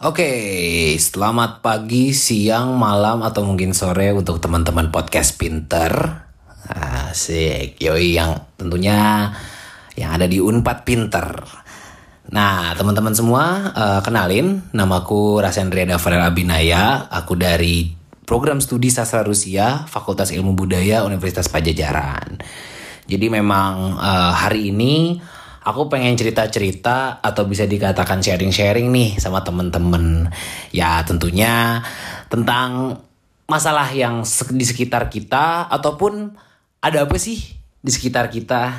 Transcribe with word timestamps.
Oke, 0.00 0.32
selamat 0.96 1.60
pagi, 1.60 2.16
siang, 2.16 2.80
malam, 2.80 3.20
atau 3.20 3.44
mungkin 3.44 3.76
sore 3.76 4.16
untuk 4.16 4.40
teman-teman 4.40 4.88
podcast 4.88 5.36
Pinter. 5.36 5.92
Asik, 6.72 7.76
yoi 7.76 8.16
yang 8.16 8.48
tentunya 8.56 9.28
yang 10.00 10.16
ada 10.16 10.24
di 10.24 10.40
Unpad 10.40 10.88
Pinter. 10.88 11.44
Nah, 12.32 12.72
teman-teman 12.80 13.12
semua, 13.12 13.76
uh, 13.76 14.00
kenalin, 14.00 14.64
namaku 14.72 15.36
Rasendria 15.44 15.84
Davarel 15.84 16.24
Abinaya, 16.24 17.04
aku 17.12 17.36
dari 17.36 17.92
program 18.24 18.64
studi 18.64 18.88
sastra 18.88 19.20
Rusia, 19.20 19.84
Fakultas 19.84 20.32
Ilmu 20.32 20.56
Budaya 20.56 21.04
Universitas 21.04 21.52
Pajajaran. 21.52 22.40
Jadi 23.04 23.26
memang 23.28 24.00
uh, 24.00 24.32
hari 24.32 24.72
ini 24.72 25.20
aku 25.70 25.86
pengen 25.86 26.18
cerita-cerita 26.18 27.22
atau 27.22 27.46
bisa 27.46 27.64
dikatakan 27.64 28.18
sharing-sharing 28.18 28.90
nih 28.90 29.16
sama 29.22 29.46
temen-temen. 29.46 30.28
Ya 30.74 31.00
tentunya 31.06 31.82
tentang 32.26 33.00
masalah 33.46 33.90
yang 33.90 34.22
di 34.54 34.64
sekitar 34.66 35.10
kita 35.10 35.66
ataupun 35.70 36.34
ada 36.82 37.06
apa 37.06 37.16
sih 37.18 37.38
di 37.80 37.90
sekitar 37.90 38.30
kita 38.30 38.74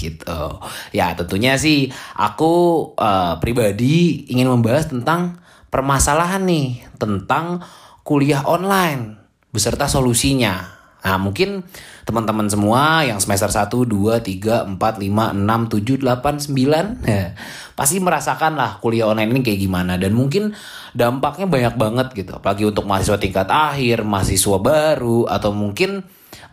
gitu. 0.00 0.60
Ya 0.92 1.12
tentunya 1.12 1.56
sih 1.60 1.92
aku 2.16 2.52
uh, 2.96 3.36
pribadi 3.42 4.28
ingin 4.30 4.48
membahas 4.48 4.88
tentang 4.88 5.40
permasalahan 5.68 6.46
nih 6.46 6.84
tentang 6.96 7.60
kuliah 8.06 8.44
online 8.46 9.18
beserta 9.50 9.86
solusinya. 9.86 10.73
Nah, 11.04 11.20
mungkin 11.20 11.60
teman-teman 12.08 12.48
semua 12.48 13.04
yang 13.04 13.20
semester 13.20 13.52
1, 13.52 13.68
2, 13.68 14.24
3, 14.24 14.64
4, 14.72 14.80
5, 14.80 15.36
6, 15.36 16.00
7, 16.00 16.00
8, 16.00 17.04
9 17.04 17.04
ya, 17.04 17.36
pasti 17.76 18.00
merasakan 18.00 18.56
lah 18.56 18.80
kuliah 18.80 19.12
online 19.12 19.36
ini 19.36 19.40
kayak 19.44 19.60
gimana 19.60 20.00
dan 20.00 20.16
mungkin 20.16 20.56
dampaknya 20.96 21.44
banyak 21.44 21.74
banget 21.76 22.08
gitu. 22.16 22.40
Apalagi 22.40 22.64
untuk 22.64 22.88
mahasiswa 22.88 23.20
tingkat 23.20 23.52
akhir, 23.52 24.00
mahasiswa 24.00 24.56
baru 24.56 25.28
atau 25.28 25.52
mungkin 25.52 26.00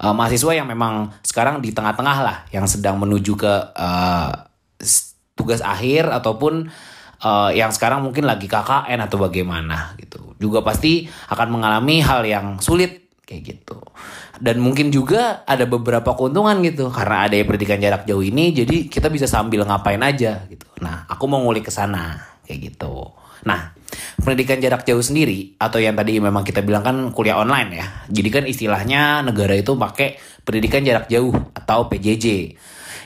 uh, 0.04 0.12
mahasiswa 0.12 0.52
yang 0.52 0.68
memang 0.68 1.16
sekarang 1.24 1.64
di 1.64 1.72
tengah-tengah 1.72 2.18
lah 2.20 2.38
yang 2.52 2.68
sedang 2.68 3.00
menuju 3.00 3.40
ke 3.40 3.54
uh, 3.72 4.32
tugas 5.40 5.64
akhir 5.64 6.12
ataupun 6.12 6.68
uh, 7.24 7.50
yang 7.56 7.72
sekarang 7.72 8.04
mungkin 8.04 8.28
lagi 8.28 8.52
KKN 8.52 9.00
atau 9.08 9.16
bagaimana 9.16 9.96
gitu. 9.96 10.36
Juga 10.44 10.60
pasti 10.60 11.08
akan 11.32 11.48
mengalami 11.56 12.04
hal 12.04 12.28
yang 12.28 12.60
sulit 12.60 13.01
kayak 13.32 13.44
gitu. 13.48 13.80
Dan 14.44 14.60
mungkin 14.60 14.92
juga 14.92 15.48
ada 15.48 15.64
beberapa 15.64 16.12
keuntungan 16.12 16.60
gitu 16.68 16.92
karena 16.92 17.32
ada 17.32 17.40
yang 17.40 17.48
pendidikan 17.48 17.80
jarak 17.80 18.04
jauh 18.04 18.20
ini 18.20 18.52
jadi 18.52 18.92
kita 18.92 19.08
bisa 19.08 19.32
sambil 19.32 19.64
ngapain 19.64 20.04
aja 20.04 20.44
gitu. 20.52 20.68
Nah 20.84 21.08
aku 21.08 21.32
mau 21.32 21.40
ngulik 21.40 21.72
ke 21.72 21.74
sana 21.74 22.20
kayak 22.44 22.76
gitu. 22.76 23.16
Nah 23.48 23.72
pendidikan 24.20 24.60
jarak 24.60 24.84
jauh 24.84 25.02
sendiri 25.02 25.56
atau 25.56 25.80
yang 25.80 25.96
tadi 25.96 26.20
memang 26.20 26.44
kita 26.44 26.60
bilang 26.64 26.84
kan 26.86 26.96
kuliah 27.12 27.42
online 27.42 27.70
ya 27.76 27.88
jadi 28.08 28.30
kan 28.30 28.44
istilahnya 28.48 29.26
negara 29.26 29.52
itu 29.58 29.76
pakai 29.76 30.16
pendidikan 30.48 30.86
jarak 30.86 31.12
jauh 31.12 31.34
atau 31.52 31.92
PJJ 31.92 32.56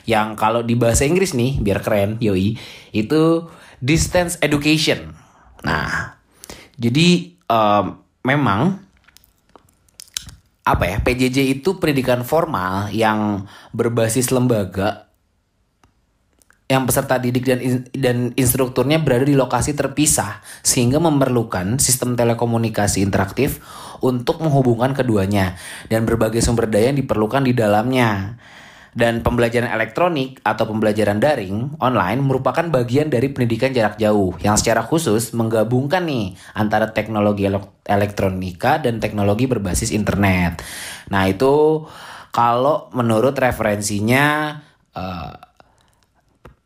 yang 0.06 0.38
kalau 0.38 0.62
di 0.62 0.78
bahasa 0.78 1.08
Inggris 1.08 1.34
nih 1.34 1.58
biar 1.58 1.82
keren 1.82 2.22
yoi 2.22 2.54
itu 2.94 3.50
distance 3.82 4.38
education. 4.40 5.18
Nah 5.66 6.14
jadi 6.78 7.34
um, 7.50 8.06
memang 8.22 8.85
apa 10.66 10.84
ya 10.90 10.98
PJJ 10.98 11.62
itu 11.62 11.78
pendidikan 11.78 12.26
formal 12.26 12.90
yang 12.90 13.46
berbasis 13.70 14.34
lembaga 14.34 15.06
yang 16.66 16.90
peserta 16.90 17.22
didik 17.22 17.46
dan 17.46 17.62
dan 17.94 18.18
instrukturnya 18.34 18.98
berada 18.98 19.22
di 19.22 19.38
lokasi 19.38 19.78
terpisah 19.78 20.42
sehingga 20.66 20.98
memerlukan 20.98 21.78
sistem 21.78 22.18
telekomunikasi 22.18 23.06
interaktif 23.06 23.62
untuk 24.02 24.42
menghubungkan 24.42 24.98
keduanya 24.98 25.62
dan 25.94 26.10
berbagai 26.10 26.42
sumber 26.42 26.66
daya 26.66 26.90
yang 26.90 26.98
diperlukan 26.98 27.46
di 27.46 27.54
dalamnya. 27.54 28.42
Dan 28.96 29.20
pembelajaran 29.20 29.68
elektronik 29.76 30.40
atau 30.40 30.72
pembelajaran 30.72 31.20
daring 31.20 31.76
online 31.84 32.24
merupakan 32.24 32.64
bagian 32.72 33.12
dari 33.12 33.28
pendidikan 33.28 33.76
jarak 33.76 34.00
jauh 34.00 34.32
yang 34.40 34.56
secara 34.56 34.88
khusus 34.88 35.36
menggabungkan 35.36 36.08
nih 36.08 36.32
antara 36.56 36.96
teknologi 36.96 37.44
elektronika 37.84 38.80
dan 38.80 39.04
teknologi 39.04 39.52
berbasis 39.52 39.92
internet. 39.92 40.64
Nah, 41.12 41.28
itu 41.28 41.84
kalau 42.32 42.88
menurut 42.96 43.36
referensinya 43.36 44.60
uh, 44.96 45.32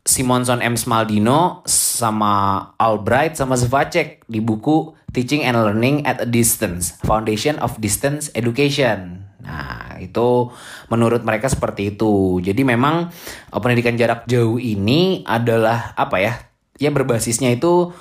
Simonson 0.06 0.58
M. 0.58 0.74
Smaldino 0.74 1.62
sama 1.70 2.66
Albright 2.74 3.38
sama 3.38 3.54
Zvacek 3.54 4.26
di 4.26 4.42
buku 4.42 4.98
Teaching 5.14 5.46
and 5.46 5.58
Learning 5.58 6.02
at 6.06 6.18
a 6.22 6.26
Distance, 6.26 6.98
Foundation 7.06 7.58
of 7.62 7.78
Distance 7.78 8.30
Education. 8.34 9.29
Nah, 9.44 9.96
itu 10.00 10.52
menurut 10.92 11.24
mereka 11.24 11.48
seperti 11.48 11.96
itu. 11.96 12.40
Jadi 12.44 12.62
memang 12.64 13.08
eh, 13.52 13.60
pendidikan 13.60 13.96
jarak 13.96 14.24
jauh 14.28 14.60
ini 14.60 15.24
adalah 15.24 15.92
apa 15.96 16.16
ya? 16.20 16.32
Ya 16.80 16.88
berbasisnya 16.88 17.52
itu 17.52 17.92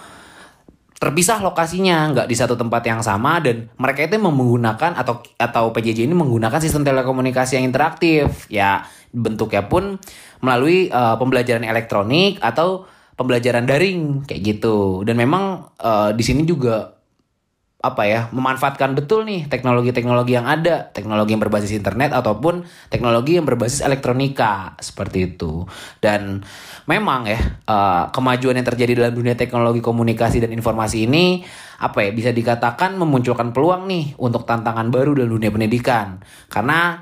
terpisah 0.99 1.39
lokasinya, 1.39 2.11
nggak 2.11 2.27
di 2.27 2.35
satu 2.35 2.59
tempat 2.59 2.83
yang 2.83 2.99
sama 2.99 3.39
dan 3.39 3.71
mereka 3.79 4.03
itu 4.03 4.19
menggunakan 4.19 4.99
atau 4.99 5.23
atau 5.39 5.71
PJJ 5.71 6.03
ini 6.03 6.15
menggunakan 6.15 6.59
sistem 6.59 6.83
telekomunikasi 6.83 7.55
yang 7.55 7.71
interaktif. 7.71 8.51
Ya, 8.51 8.83
bentuknya 9.15 9.63
pun 9.71 9.95
melalui 10.43 10.91
uh, 10.91 11.15
pembelajaran 11.15 11.63
elektronik 11.63 12.43
atau 12.43 12.83
pembelajaran 13.15 13.63
daring 13.63 14.27
kayak 14.27 14.41
gitu. 14.43 15.07
Dan 15.07 15.15
memang 15.15 15.71
uh, 15.79 16.11
di 16.11 16.23
sini 16.23 16.43
juga 16.43 16.98
apa 17.79 18.03
ya 18.03 18.27
memanfaatkan 18.35 18.91
betul 18.91 19.23
nih 19.23 19.47
teknologi-teknologi 19.47 20.35
yang 20.35 20.43
ada. 20.43 20.91
Teknologi 20.91 21.31
yang 21.31 21.39
berbasis 21.39 21.71
internet 21.71 22.11
ataupun 22.11 22.67
teknologi 22.91 23.39
yang 23.39 23.47
berbasis 23.47 23.79
elektronika. 23.79 24.75
Seperti 24.83 25.31
itu. 25.31 25.63
Dan 26.03 26.43
memang 26.91 27.31
ya 27.31 27.39
uh, 27.71 28.11
kemajuan 28.11 28.59
yang 28.59 28.67
terjadi 28.67 28.99
dalam 28.99 29.15
dunia 29.15 29.39
teknologi 29.39 29.79
komunikasi 29.79 30.43
dan 30.43 30.51
informasi 30.51 31.07
ini 31.07 31.47
apa 31.79 32.03
ya 32.03 32.11
bisa 32.11 32.35
dikatakan 32.35 32.99
memunculkan 32.99 33.55
peluang 33.55 33.87
nih 33.87 34.11
untuk 34.19 34.43
tantangan 34.43 34.91
baru 34.91 35.15
dalam 35.15 35.39
dunia 35.39 35.47
pendidikan. 35.47 36.19
Karena 36.51 36.99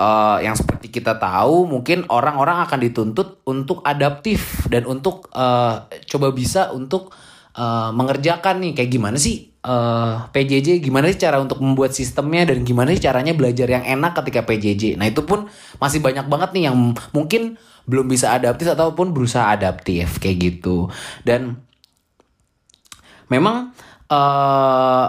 uh, 0.00 0.40
yang 0.40 0.56
seperti 0.56 0.88
kita 0.88 1.20
tahu 1.20 1.68
mungkin 1.68 2.08
orang-orang 2.08 2.64
akan 2.64 2.78
dituntut 2.80 3.44
untuk 3.44 3.84
adaptif 3.84 4.64
dan 4.72 4.88
untuk 4.88 5.28
uh, 5.36 5.92
coba 6.08 6.32
bisa 6.32 6.72
untuk 6.72 7.12
uh, 7.52 7.92
mengerjakan 7.92 8.64
nih. 8.64 8.72
Kayak 8.72 8.90
gimana 8.96 9.20
sih 9.20 9.55
uh, 9.66 9.74
eh, 9.74 10.14
PJJ 10.30 10.78
gimana 10.78 11.10
sih 11.10 11.18
cara 11.18 11.42
untuk 11.42 11.58
membuat 11.58 11.90
sistemnya 11.90 12.54
dan 12.54 12.62
gimana 12.62 12.94
sih 12.94 13.02
caranya 13.02 13.34
belajar 13.34 13.66
yang 13.66 13.82
enak 13.82 14.14
ketika 14.22 14.46
PJJ. 14.46 14.94
Nah 14.94 15.10
itu 15.10 15.26
pun 15.26 15.50
masih 15.82 15.98
banyak 15.98 16.30
banget 16.30 16.54
nih 16.54 16.70
yang 16.70 16.94
mungkin 17.10 17.58
belum 17.86 18.06
bisa 18.06 18.34
adaptif 18.34 18.70
ataupun 18.70 19.10
berusaha 19.10 19.50
adaptif 19.50 20.22
kayak 20.22 20.36
gitu. 20.38 20.86
Dan 21.26 21.58
memang 23.26 23.74
uh, 24.08 25.06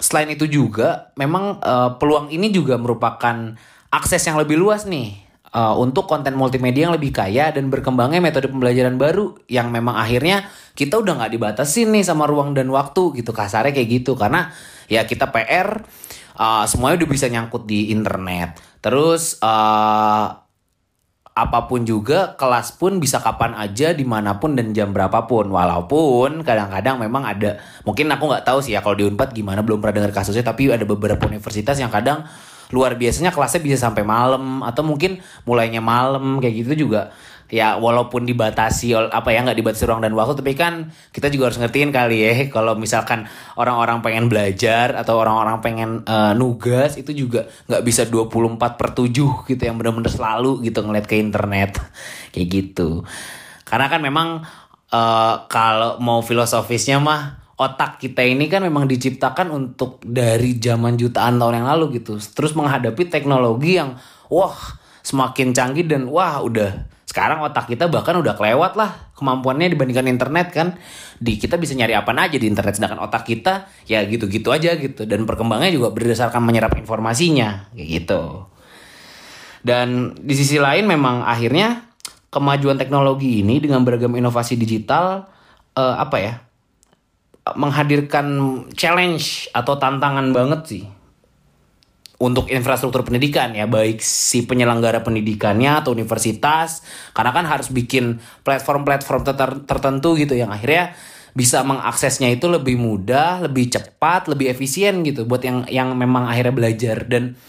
selain 0.00 0.30
itu 0.32 0.48
juga 0.48 1.12
memang 1.18 1.60
uh, 1.60 2.00
peluang 2.00 2.32
ini 2.32 2.48
juga 2.48 2.80
merupakan 2.80 3.58
akses 3.90 4.22
yang 4.24 4.38
lebih 4.40 4.56
luas 4.56 4.86
nih 4.86 5.19
uh, 5.54 5.74
untuk 5.78 6.06
konten 6.06 6.34
multimedia 6.38 6.88
yang 6.88 6.94
lebih 6.94 7.14
kaya 7.14 7.50
dan 7.50 7.68
berkembangnya 7.70 8.22
metode 8.22 8.50
pembelajaran 8.50 8.96
baru 8.96 9.34
yang 9.50 9.70
memang 9.70 9.98
akhirnya 9.98 10.46
kita 10.74 10.98
udah 10.98 11.20
nggak 11.20 11.32
dibatasin 11.34 11.90
nih 11.90 12.06
sama 12.06 12.26
ruang 12.26 12.54
dan 12.54 12.70
waktu 12.70 13.20
gitu. 13.20 13.34
Kasarnya 13.34 13.74
kayak 13.74 13.88
gitu. 14.02 14.14
Karena 14.14 14.50
ya 14.86 15.04
kita 15.06 15.30
PR 15.34 15.82
uh, 16.38 16.64
semuanya 16.66 17.04
udah 17.04 17.10
bisa 17.10 17.26
nyangkut 17.28 17.66
di 17.66 17.90
internet. 17.90 18.58
Terus 18.80 19.36
uh, 19.42 20.28
apa 21.30 21.70
pun 21.70 21.86
juga 21.86 22.34
kelas 22.34 22.76
pun 22.76 22.98
bisa 22.98 23.22
kapan 23.22 23.54
aja 23.56 23.94
di 23.94 24.02
mana 24.04 24.36
pun 24.42 24.56
dan 24.56 24.72
jam 24.74 24.90
berapapun. 24.90 25.48
Walaupun 25.50 26.42
kadang-kadang 26.42 27.00
memang 27.00 27.26
ada 27.26 27.60
mungkin 27.86 28.10
aku 28.10 28.24
nggak 28.28 28.44
tahu 28.44 28.58
sih 28.60 28.74
ya 28.76 28.80
kalau 28.84 28.96
di 28.98 29.04
Unpad 29.06 29.32
gimana 29.32 29.64
belum 29.64 29.80
pernah 29.80 30.04
dengar 30.04 30.12
kasusnya 30.16 30.44
tapi 30.44 30.70
ada 30.72 30.84
beberapa 30.84 31.26
universitas 31.28 31.78
yang 31.78 31.92
kadang 31.92 32.24
luar 32.70 32.96
biasanya 32.98 33.34
kelasnya 33.34 33.60
bisa 33.62 33.76
sampai 33.78 34.02
malam 34.06 34.62
atau 34.62 34.82
mungkin 34.86 35.22
mulainya 35.44 35.82
malam 35.82 36.38
kayak 36.38 36.54
gitu 36.66 36.86
juga. 36.88 37.10
Ya 37.50 37.74
walaupun 37.74 38.30
dibatasi 38.30 38.94
apa 38.94 39.34
ya 39.34 39.42
nggak 39.42 39.58
dibatasi 39.58 39.82
ruang 39.90 40.06
dan 40.06 40.14
waktu 40.14 40.38
tapi 40.38 40.54
kan 40.54 40.94
kita 41.10 41.34
juga 41.34 41.50
harus 41.50 41.58
ngertiin 41.58 41.90
kali 41.90 42.22
ya 42.22 42.32
kalau 42.54 42.78
misalkan 42.78 43.26
orang-orang 43.58 44.06
pengen 44.06 44.30
belajar 44.30 44.94
atau 44.94 45.18
orang-orang 45.18 45.58
pengen 45.58 45.90
uh, 46.06 46.30
nugas 46.38 46.94
itu 46.94 47.10
juga 47.10 47.50
nggak 47.66 47.82
bisa 47.82 48.06
24 48.06 48.78
per 48.78 48.94
7 48.94 49.50
gitu 49.50 49.62
yang 49.66 49.74
bener-bener 49.82 50.14
selalu 50.14 50.62
gitu 50.62 50.78
ngeliat 50.86 51.06
ke 51.10 51.18
internet. 51.18 51.74
Kayak 52.32 52.46
gitu. 52.54 53.02
Karena 53.66 53.90
kan 53.90 53.98
memang 53.98 54.46
uh, 54.94 55.34
kalau 55.50 55.98
mau 55.98 56.22
filosofisnya 56.22 57.02
mah 57.02 57.39
otak 57.60 58.00
kita 58.00 58.24
ini 58.24 58.48
kan 58.48 58.64
memang 58.64 58.88
diciptakan 58.88 59.52
untuk 59.52 60.00
dari 60.00 60.56
zaman 60.56 60.96
jutaan 60.96 61.36
tahun 61.36 61.60
yang 61.60 61.68
lalu 61.76 62.00
gitu. 62.00 62.16
Terus 62.16 62.56
menghadapi 62.56 63.12
teknologi 63.12 63.76
yang 63.76 64.00
wah 64.32 64.56
semakin 65.04 65.52
canggih 65.52 65.84
dan 65.84 66.08
wah 66.08 66.40
udah. 66.40 66.88
Sekarang 67.04 67.44
otak 67.44 67.68
kita 67.68 67.90
bahkan 67.92 68.16
udah 68.16 68.32
kelewat 68.32 68.80
lah 68.80 69.12
kemampuannya 69.12 69.76
dibandingkan 69.76 70.08
internet 70.08 70.48
kan. 70.56 70.80
Di 71.20 71.36
kita 71.36 71.60
bisa 71.60 71.76
nyari 71.76 71.92
apa 71.92 72.16
aja 72.16 72.40
di 72.40 72.48
internet 72.48 72.80
sedangkan 72.80 73.04
otak 73.04 73.28
kita 73.28 73.68
ya 73.84 74.00
gitu-gitu 74.08 74.48
aja 74.48 74.72
gitu. 74.80 75.04
Dan 75.04 75.28
perkembangannya 75.28 75.76
juga 75.76 75.92
berdasarkan 75.92 76.40
menyerap 76.40 76.72
informasinya 76.80 77.68
kayak 77.76 77.88
gitu. 77.92 78.48
Dan 79.60 80.16
di 80.16 80.32
sisi 80.32 80.56
lain 80.56 80.88
memang 80.88 81.28
akhirnya 81.28 81.92
kemajuan 82.32 82.80
teknologi 82.80 83.44
ini 83.44 83.60
dengan 83.60 83.84
beragam 83.84 84.16
inovasi 84.16 84.56
digital 84.56 85.28
uh, 85.76 86.00
apa 86.00 86.16
ya 86.16 86.34
menghadirkan 87.56 88.26
challenge 88.74 89.50
atau 89.54 89.78
tantangan 89.78 90.30
banget 90.34 90.60
sih. 90.66 90.84
Untuk 92.20 92.52
infrastruktur 92.52 93.00
pendidikan 93.00 93.56
ya 93.56 93.64
baik 93.64 94.04
si 94.04 94.44
penyelenggara 94.44 95.00
pendidikannya 95.00 95.80
atau 95.80 95.96
universitas 95.96 96.84
karena 97.16 97.32
kan 97.32 97.48
harus 97.48 97.72
bikin 97.72 98.20
platform-platform 98.44 99.24
tertentu 99.64 100.20
gitu 100.20 100.36
yang 100.36 100.52
akhirnya 100.52 100.92
bisa 101.32 101.62
mengaksesnya 101.64 102.28
itu 102.28 102.44
lebih 102.50 102.76
mudah, 102.76 103.40
lebih 103.40 103.72
cepat, 103.72 104.28
lebih 104.28 104.52
efisien 104.52 105.00
gitu 105.06 105.24
buat 105.24 105.40
yang 105.40 105.64
yang 105.72 105.96
memang 105.96 106.28
akhirnya 106.28 106.52
belajar. 106.52 107.08
Dan 107.08 107.40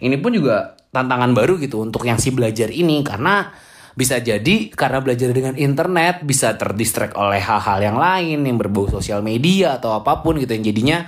ini 0.00 0.16
pun 0.16 0.32
juga 0.32 0.72
tantangan 0.94 1.34
baru 1.34 1.58
gitu 1.58 1.82
untuk 1.82 2.06
yang 2.06 2.16
si 2.16 2.30
belajar 2.30 2.70
ini 2.70 3.02
karena 3.02 3.50
bisa 3.94 4.18
jadi 4.18 4.74
karena 4.74 4.98
belajar 4.98 5.30
dengan 5.30 5.54
internet 5.54 6.26
bisa 6.26 6.58
terdistract 6.58 7.14
oleh 7.14 7.38
hal-hal 7.38 7.78
yang 7.78 7.98
lain 7.98 8.42
yang 8.42 8.58
berbau 8.58 8.90
sosial 8.90 9.22
media 9.22 9.78
atau 9.78 9.94
apa 10.02 10.18
pun 10.18 10.34
gitu 10.34 10.50
yang 10.50 10.66
jadinya 10.66 10.98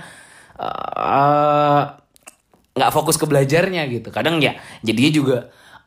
uh, 0.55 1.83
nggak 2.77 2.91
fokus 2.95 3.19
ke 3.19 3.27
belajarnya 3.27 3.83
gitu. 3.91 4.07
Kadang 4.09 4.39
ya 4.39 4.55
jadinya 4.87 5.11
juga 5.11 5.37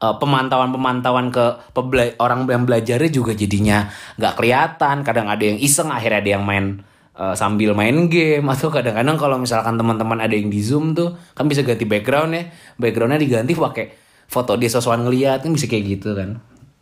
uh, 0.05 0.21
pemantauan-pemantauan 0.21 1.33
ke 1.33 1.73
pebela 1.73 2.13
orang 2.21 2.45
yang 2.45 2.69
belajarnya 2.69 3.11
juga 3.11 3.33
jadinya 3.33 3.89
nggak 4.21 4.37
kelihatan. 4.37 4.97
Kadang 5.01 5.33
ada 5.33 5.41
yang 5.41 5.57
iseng 5.57 5.89
akhirnya 5.89 6.21
ada 6.21 6.31
yang 6.37 6.45
main 6.45 6.85
uh, 7.17 7.33
sambil 7.33 7.73
main 7.73 8.13
game. 8.13 8.45
Atau 8.53 8.69
kadang-kadang 8.69 9.17
kalau 9.17 9.41
misalkan 9.41 9.81
teman-teman 9.81 10.21
ada 10.21 10.37
yang 10.37 10.53
di 10.53 10.61
zoom 10.61 10.93
tuh 10.93 11.17
kan 11.33 11.49
bisa 11.49 11.65
ganti 11.65 11.89
background 11.89 12.37
ya. 12.37 12.43
Backgroundnya 12.77 13.17
diganti 13.17 13.57
pakai 13.57 13.87
foto 14.31 14.55
dia 14.55 14.71
sesuatu 14.71 15.01
ngeliat 15.03 15.43
kan 15.43 15.51
bisa 15.51 15.67
kayak 15.67 15.85
gitu 15.99 16.15
kan 16.15 16.39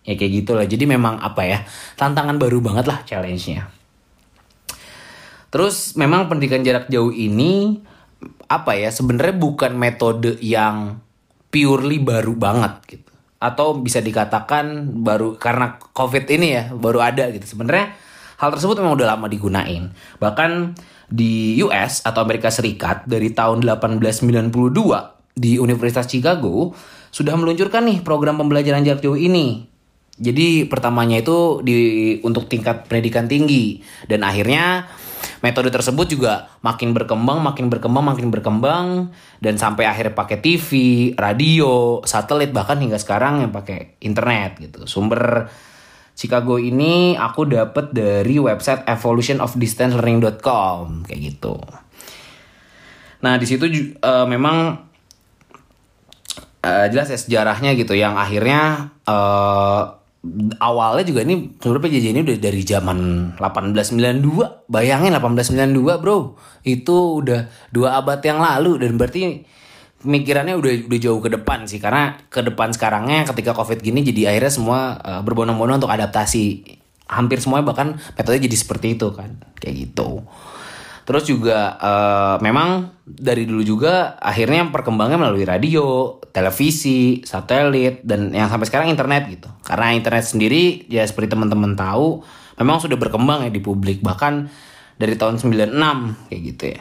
ya 0.09 0.17
kayak 0.17 0.33
gitulah. 0.43 0.65
Jadi 0.65 0.89
memang 0.89 1.21
apa 1.21 1.45
ya 1.45 1.59
tantangan 2.01 2.41
baru 2.41 2.65
banget 2.65 2.89
lah 2.89 3.05
challenge-nya. 3.05 3.69
Terus 5.53 5.97
memang 6.01 6.33
pendidikan 6.33 6.65
jarak 6.65 6.89
jauh 6.89 7.13
ini 7.13 7.85
apa 8.49 8.73
ya 8.81 8.89
sebenarnya 8.89 9.37
bukan 9.37 9.77
metode 9.77 10.41
yang 10.41 11.05
purely 11.53 12.01
baru 12.01 12.33
banget 12.33 12.73
gitu. 12.89 13.11
Atau 13.39 13.85
bisa 13.85 14.01
dikatakan 14.01 14.97
baru 15.05 15.37
karena 15.37 15.77
covid 15.93 16.25
ini 16.33 16.57
ya 16.57 16.73
baru 16.73 17.05
ada 17.05 17.29
gitu. 17.29 17.45
Sebenarnya 17.45 17.93
hal 18.41 18.57
tersebut 18.57 18.81
memang 18.81 18.97
udah 18.97 19.15
lama 19.15 19.29
digunain. 19.29 19.93
Bahkan 20.21 20.77
di 21.09 21.57
US 21.65 22.05
atau 22.05 22.25
Amerika 22.25 22.53
Serikat 22.53 23.09
dari 23.09 23.33
tahun 23.33 23.65
1892 23.65 24.53
di 25.39 25.57
Universitas 25.57 26.05
Chicago 26.05 26.77
sudah 27.09 27.33
meluncurkan 27.41 27.89
nih 27.89 28.05
program 28.05 28.37
pembelajaran 28.37 28.85
jarak 28.85 29.01
jauh 29.01 29.17
ini 29.17 29.78
jadi 30.19 30.67
pertamanya 30.67 31.23
itu 31.23 31.63
di 31.63 31.79
untuk 32.27 32.51
tingkat 32.51 32.91
pendidikan 32.91 33.31
tinggi 33.31 33.87
dan 34.11 34.27
akhirnya 34.27 34.91
metode 35.43 35.67
tersebut 35.71 36.07
juga 36.11 36.49
makin 36.63 36.95
berkembang, 36.95 37.43
makin 37.43 37.71
berkembang, 37.71 38.05
makin 38.05 38.31
berkembang 38.35 39.11
dan 39.39 39.59
sampai 39.59 39.87
akhirnya 39.87 40.15
pakai 40.19 40.41
TV, 40.43 40.69
radio, 41.15 42.03
satelit 42.03 42.51
bahkan 42.51 42.83
hingga 42.83 42.99
sekarang 42.99 43.47
yang 43.47 43.55
pakai 43.55 43.95
internet 44.03 44.59
gitu. 44.59 44.91
Sumber 44.91 45.47
Chicago 46.19 46.59
ini 46.59 47.15
aku 47.15 47.47
dapat 47.47 47.95
dari 47.95 48.43
website 48.43 48.83
evolutionofdistancelearning.com 48.91 51.07
kayak 51.07 51.21
gitu. 51.23 51.63
Nah, 53.23 53.39
di 53.39 53.47
situ 53.47 53.71
uh, 54.03 54.27
memang 54.27 54.89
uh, 56.63 56.87
jelas 56.91 57.11
ya 57.11 57.19
sejarahnya 57.19 57.75
gitu 57.79 57.95
yang 57.95 58.19
akhirnya 58.19 58.93
uh, 59.07 59.98
awalnya 60.59 61.05
juga 61.07 61.25
ini 61.25 61.55
sebenarnya 61.57 61.85
PJJ 61.89 62.07
ini 62.13 62.21
udah 62.25 62.39
dari 62.39 62.63
zaman 62.65 62.99
1892 63.37 64.71
bayangin 64.71 65.13
1892 65.17 66.03
bro. 66.03 66.37
Itu 66.67 67.23
udah 67.25 67.49
dua 67.73 68.03
abad 68.03 68.21
yang 68.21 68.39
lalu. 68.43 68.85
Dan 68.85 69.01
berarti 69.01 69.45
pemikirannya 70.05 70.55
udah 70.59 70.73
udah 70.89 70.99
jauh 71.01 71.21
ke 71.23 71.31
depan 71.33 71.65
sih. 71.65 71.79
Karena 71.79 72.17
ke 72.29 72.41
depan 72.43 72.75
sekarangnya 72.75 73.29
ketika 73.31 73.55
covid 73.55 73.81
gini 73.81 74.05
jadi 74.05 74.35
akhirnya 74.35 74.53
semua 74.53 74.79
uh, 75.01 75.21
berbondong-bondong 75.25 75.85
untuk 75.85 75.93
adaptasi. 75.93 76.77
Hampir 77.09 77.41
semuanya 77.41 77.73
bahkan 77.73 77.97
metode 78.19 78.43
jadi 78.43 78.57
seperti 78.57 78.99
itu 78.99 79.13
kan. 79.17 79.41
Kayak 79.57 79.89
gitu 79.89 80.25
Terus 81.09 81.25
juga 81.25 81.81
uh, 81.81 82.37
memang 82.45 83.01
dari 83.09 83.49
dulu 83.49 83.65
juga 83.65 84.21
akhirnya 84.21 84.69
perkembangan 84.69 85.17
melalui 85.17 85.49
radio, 85.49 86.21
televisi, 86.37 87.25
satelit 87.25 88.05
dan 88.05 88.29
yang 88.29 88.53
sampai 88.53 88.69
sekarang 88.69 88.93
internet 88.93 89.25
gitu. 89.33 89.49
Karena 89.65 89.97
internet 89.97 90.29
sendiri 90.29 90.85
ya 90.85 91.09
seperti 91.09 91.33
teman-teman 91.33 91.73
tahu 91.81 92.21
memang 92.61 92.77
sudah 92.85 93.01
berkembang 93.01 93.41
ya 93.41 93.49
di 93.49 93.65
publik 93.65 94.05
bahkan 94.05 94.53
dari 95.01 95.17
tahun 95.17 95.41
96 95.41 96.29
kayak 96.29 96.41
gitu 96.45 96.65
ya. 96.77 96.81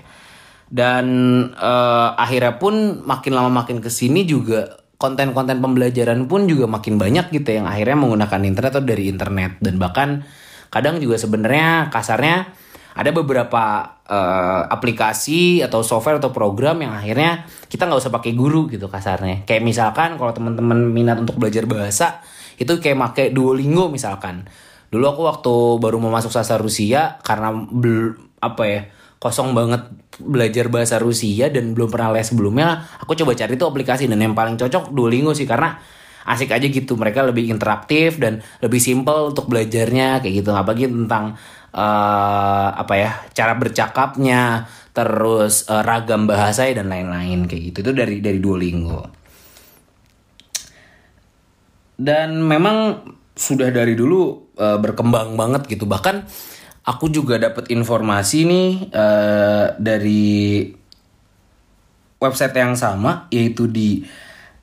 Dan 0.68 1.07
uh, 1.56 2.19
akhirnya 2.19 2.59
pun 2.59 3.00
makin 3.07 3.31
lama 3.31 3.63
makin 3.63 3.79
ke 3.79 3.88
sini 3.88 4.27
juga 4.27 4.75
konten-konten 5.00 5.63
pembelajaran 5.63 6.27
pun 6.27 6.51
juga 6.51 6.68
makin 6.68 7.00
banyak 7.00 7.31
gitu 7.31 7.63
yang 7.63 7.63
akhirnya 7.63 7.95
menggunakan 7.95 8.44
internet 8.44 8.75
atau 8.75 8.83
dari 8.83 9.07
internet 9.07 9.56
dan 9.63 9.79
bahkan 9.79 10.27
kadang 10.68 11.00
juga 11.00 11.15
sebenarnya 11.15 11.88
kasarnya 11.94 12.56
ada 12.98 13.14
beberapa 13.14 13.94
uh, 14.10 14.62
aplikasi 14.74 15.62
atau 15.62 15.86
software 15.86 16.18
atau 16.18 16.34
program 16.34 16.82
yang 16.82 16.98
akhirnya 16.98 17.46
kita 17.70 17.86
nggak 17.86 18.02
usah 18.02 18.10
pakai 18.10 18.34
guru 18.34 18.66
gitu 18.66 18.90
kasarnya. 18.90 19.46
Kayak 19.46 19.62
misalkan 19.62 20.18
kalau 20.18 20.34
teman-teman 20.34 20.90
minat 20.90 21.22
untuk 21.22 21.38
belajar 21.38 21.70
bahasa 21.70 22.26
itu 22.58 22.82
kayak 22.82 22.98
pakai 22.98 23.26
Duolingo 23.30 23.94
misalkan. 23.94 24.50
Dulu 24.90 25.06
aku 25.06 25.22
waktu 25.30 25.54
baru 25.78 26.02
mau 26.02 26.10
masuk 26.10 26.34
sastra 26.34 26.58
Rusia 26.58 27.22
karena 27.22 27.54
bel, 27.54 28.18
apa 28.42 28.64
ya 28.66 28.82
kosong 29.22 29.54
banget 29.54 29.86
belajar 30.18 30.66
bahasa 30.74 30.98
Rusia 30.98 31.54
dan 31.54 31.78
belum 31.78 31.94
pernah 31.94 32.10
les 32.18 32.26
sebelumnya, 32.26 32.82
aku 32.98 33.14
coba 33.14 33.38
cari 33.38 33.54
tuh 33.62 33.70
aplikasi 33.70 34.10
dan 34.10 34.18
yang 34.18 34.34
paling 34.34 34.58
cocok 34.58 34.90
Duolingo 34.90 35.38
sih 35.38 35.46
karena 35.46 35.78
asik 36.28 36.52
aja 36.52 36.68
gitu 36.68 37.00
mereka 37.00 37.24
lebih 37.24 37.48
interaktif 37.48 38.20
dan 38.20 38.44
lebih 38.60 38.84
simple 38.84 39.32
untuk 39.32 39.48
belajarnya 39.48 40.20
kayak 40.20 40.44
gitu 40.44 40.52
apalagi 40.52 40.92
tentang 40.92 41.40
uh, 41.77 42.68
apa 42.74 42.94
ya 42.97 43.12
cara 43.38 43.53
bercakapnya 43.53 44.65
terus 44.97 45.69
uh, 45.69 45.85
ragam 45.85 46.25
bahasa 46.25 46.65
dan 46.74 46.89
lain-lain 46.89 47.46
kayak 47.46 47.62
gitu. 47.72 47.77
Itu 47.86 47.91
dari 47.93 48.17
dari 48.17 48.41
Duolingo. 48.41 49.05
Dan 51.98 52.41
memang 52.41 53.05
sudah 53.38 53.69
dari 53.69 53.93
dulu 53.93 54.53
uh, 54.57 54.81
berkembang 54.81 55.38
banget 55.38 55.69
gitu. 55.69 55.86
Bahkan 55.86 56.25
aku 56.89 57.13
juga 57.13 57.38
dapat 57.38 57.69
informasi 57.69 58.39
nih 58.50 58.69
uh, 58.89 59.65
dari 59.77 60.65
website 62.17 62.57
yang 62.57 62.74
sama 62.74 63.29
yaitu 63.29 63.69
di 63.69 64.01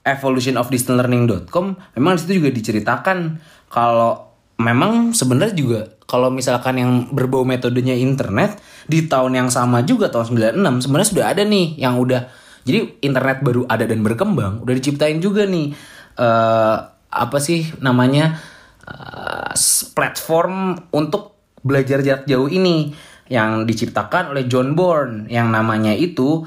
evolutionofdistancelearning.com 0.04 1.96
memang 1.96 2.12
di 2.18 2.20
situ 2.20 2.32
juga 2.42 2.50
diceritakan 2.50 3.38
kalau 3.70 4.33
memang 4.64 5.12
sebenarnya 5.12 5.52
juga 5.52 5.80
kalau 6.08 6.32
misalkan 6.32 6.80
yang 6.80 6.92
berbau 7.12 7.44
metodenya 7.44 7.92
internet 7.92 8.56
di 8.88 9.04
tahun 9.04 9.36
yang 9.44 9.48
sama 9.52 9.84
juga 9.84 10.08
tahun 10.08 10.32
96 10.56 10.88
sebenarnya 10.88 11.08
sudah 11.12 11.26
ada 11.28 11.42
nih 11.44 11.76
yang 11.76 12.00
udah 12.00 12.32
jadi 12.64 13.04
internet 13.04 13.44
baru 13.44 13.68
ada 13.68 13.84
dan 13.84 14.00
berkembang 14.00 14.64
udah 14.64 14.74
diciptain 14.74 15.20
juga 15.20 15.44
nih 15.44 15.76
uh, 16.16 16.76
apa 17.12 17.38
sih 17.38 17.76
namanya 17.84 18.40
uh, 18.88 19.52
platform 19.92 20.80
untuk 20.96 21.36
belajar 21.60 22.00
jarak 22.00 22.24
jauh 22.24 22.48
ini 22.48 22.92
yang 23.28 23.64
diciptakan 23.64 24.36
oleh 24.36 24.44
John 24.44 24.76
Bourne 24.76 25.28
yang 25.32 25.48
namanya 25.48 25.96
itu 25.96 26.44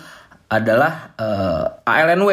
adalah 0.47 1.17
uh, 1.19 1.65
eh, 1.83 1.89
ALNW 1.89 2.31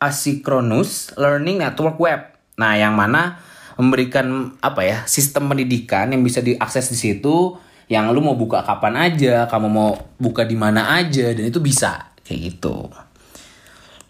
Asynchronous 0.00 1.12
Learning 1.18 1.60
Network 1.60 1.98
Web. 2.00 2.20
Nah, 2.56 2.78
yang 2.78 2.94
mana 2.94 3.42
memberikan 3.74 4.54
apa 4.62 4.86
ya 4.86 4.98
sistem 5.04 5.50
pendidikan 5.50 6.14
yang 6.14 6.22
bisa 6.22 6.38
diakses 6.38 6.90
di 6.94 6.98
situ 6.98 7.58
yang 7.90 8.08
lu 8.14 8.24
mau 8.24 8.38
buka 8.38 8.64
kapan 8.64 9.12
aja 9.12 9.44
kamu 9.50 9.68
mau 9.68 9.92
buka 10.16 10.46
di 10.48 10.56
mana 10.56 10.96
aja 10.96 11.34
dan 11.36 11.44
itu 11.44 11.60
bisa 11.60 12.14
kayak 12.24 12.40
gitu. 12.54 12.88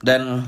Dan 0.04 0.44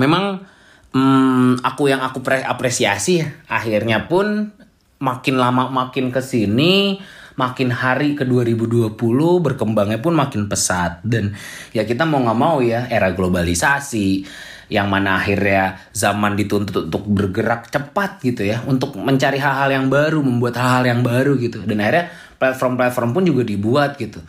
memang 0.00 0.42
hmm, 0.90 1.62
aku 1.62 1.92
yang 1.92 2.02
aku 2.02 2.24
apresiasi 2.24 3.22
akhirnya 3.46 4.10
pun 4.10 4.50
makin 4.98 5.36
lama 5.36 5.68
makin 5.68 6.08
ke 6.08 6.24
sini 6.24 6.98
makin 7.34 7.74
hari 7.74 8.14
ke 8.14 8.22
2020 8.22 8.94
berkembangnya 9.42 9.98
pun 9.98 10.14
makin 10.14 10.46
pesat. 10.50 11.02
Dan 11.06 11.34
ya 11.74 11.82
kita 11.86 12.06
mau 12.06 12.22
nggak 12.22 12.38
mau 12.38 12.58
ya 12.62 12.86
era 12.90 13.10
globalisasi 13.10 14.24
yang 14.72 14.88
mana 14.88 15.20
akhirnya 15.20 15.76
zaman 15.92 16.36
dituntut 16.36 16.88
untuk 16.88 17.04
bergerak 17.08 17.68
cepat 17.68 18.20
gitu 18.24 18.46
ya 18.46 18.64
untuk 18.64 18.96
mencari 18.96 19.36
hal-hal 19.36 19.70
yang 19.72 19.86
baru 19.92 20.20
membuat 20.24 20.56
hal-hal 20.60 20.84
yang 20.88 21.00
baru 21.04 21.36
gitu 21.36 21.64
dan 21.64 21.80
akhirnya 21.80 22.06
platform-platform 22.40 23.10
pun 23.16 23.22
juga 23.24 23.42
dibuat 23.44 23.96
gitu 23.96 24.20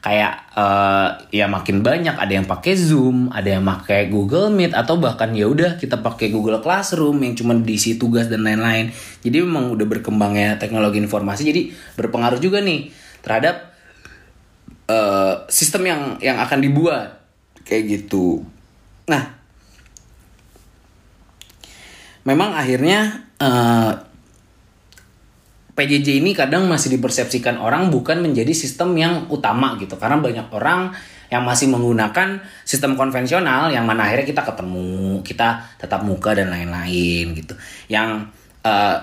kayak 0.00 0.56
uh, 0.56 1.28
ya 1.28 1.44
makin 1.44 1.84
banyak 1.84 2.16
ada 2.16 2.32
yang 2.32 2.48
pakai 2.48 2.72
Zoom, 2.72 3.28
ada 3.28 3.60
yang 3.60 3.64
pakai 3.68 4.08
Google 4.08 4.48
Meet 4.48 4.72
atau 4.72 4.96
bahkan 4.96 5.28
ya 5.36 5.44
udah 5.44 5.76
kita 5.76 6.00
pakai 6.00 6.32
Google 6.32 6.64
Classroom 6.64 7.20
yang 7.20 7.36
cuma 7.36 7.52
diisi 7.52 8.00
tugas 8.00 8.32
dan 8.32 8.40
lain-lain. 8.40 8.88
Jadi 9.20 9.44
memang 9.44 9.76
udah 9.76 9.84
berkembangnya 9.84 10.56
teknologi 10.56 11.04
informasi 11.04 11.52
jadi 11.52 11.62
berpengaruh 12.00 12.40
juga 12.40 12.64
nih 12.64 12.88
terhadap 13.20 13.76
uh, 14.88 15.44
sistem 15.52 15.82
yang 15.84 16.02
yang 16.24 16.36
akan 16.40 16.64
dibuat 16.64 17.20
kayak 17.68 18.00
gitu. 18.00 18.40
Nah, 19.04 19.36
memang 22.24 22.52
akhirnya 22.56 23.28
uh, 23.40 23.92
PJJ 25.74 26.20
ini 26.20 26.36
kadang 26.36 26.68
masih 26.68 26.92
dipersepsikan 27.00 27.56
orang 27.56 27.88
bukan 27.88 28.20
menjadi 28.20 28.52
sistem 28.52 28.92
yang 29.00 29.24
utama 29.32 29.80
gitu. 29.80 29.96
Karena 29.96 30.20
banyak 30.20 30.52
orang 30.52 30.92
yang 31.30 31.46
masih 31.46 31.70
menggunakan 31.70 32.42
sistem 32.66 32.98
konvensional 32.98 33.70
yang 33.70 33.86
mana 33.86 34.10
akhirnya 34.10 34.26
kita 34.28 34.42
ketemu 34.42 35.22
kita 35.22 35.78
tetap 35.78 36.04
muka 36.04 36.36
dan 36.36 36.52
lain-lain 36.52 37.32
gitu. 37.32 37.54
Yang 37.88 38.28
uh, 38.66 38.98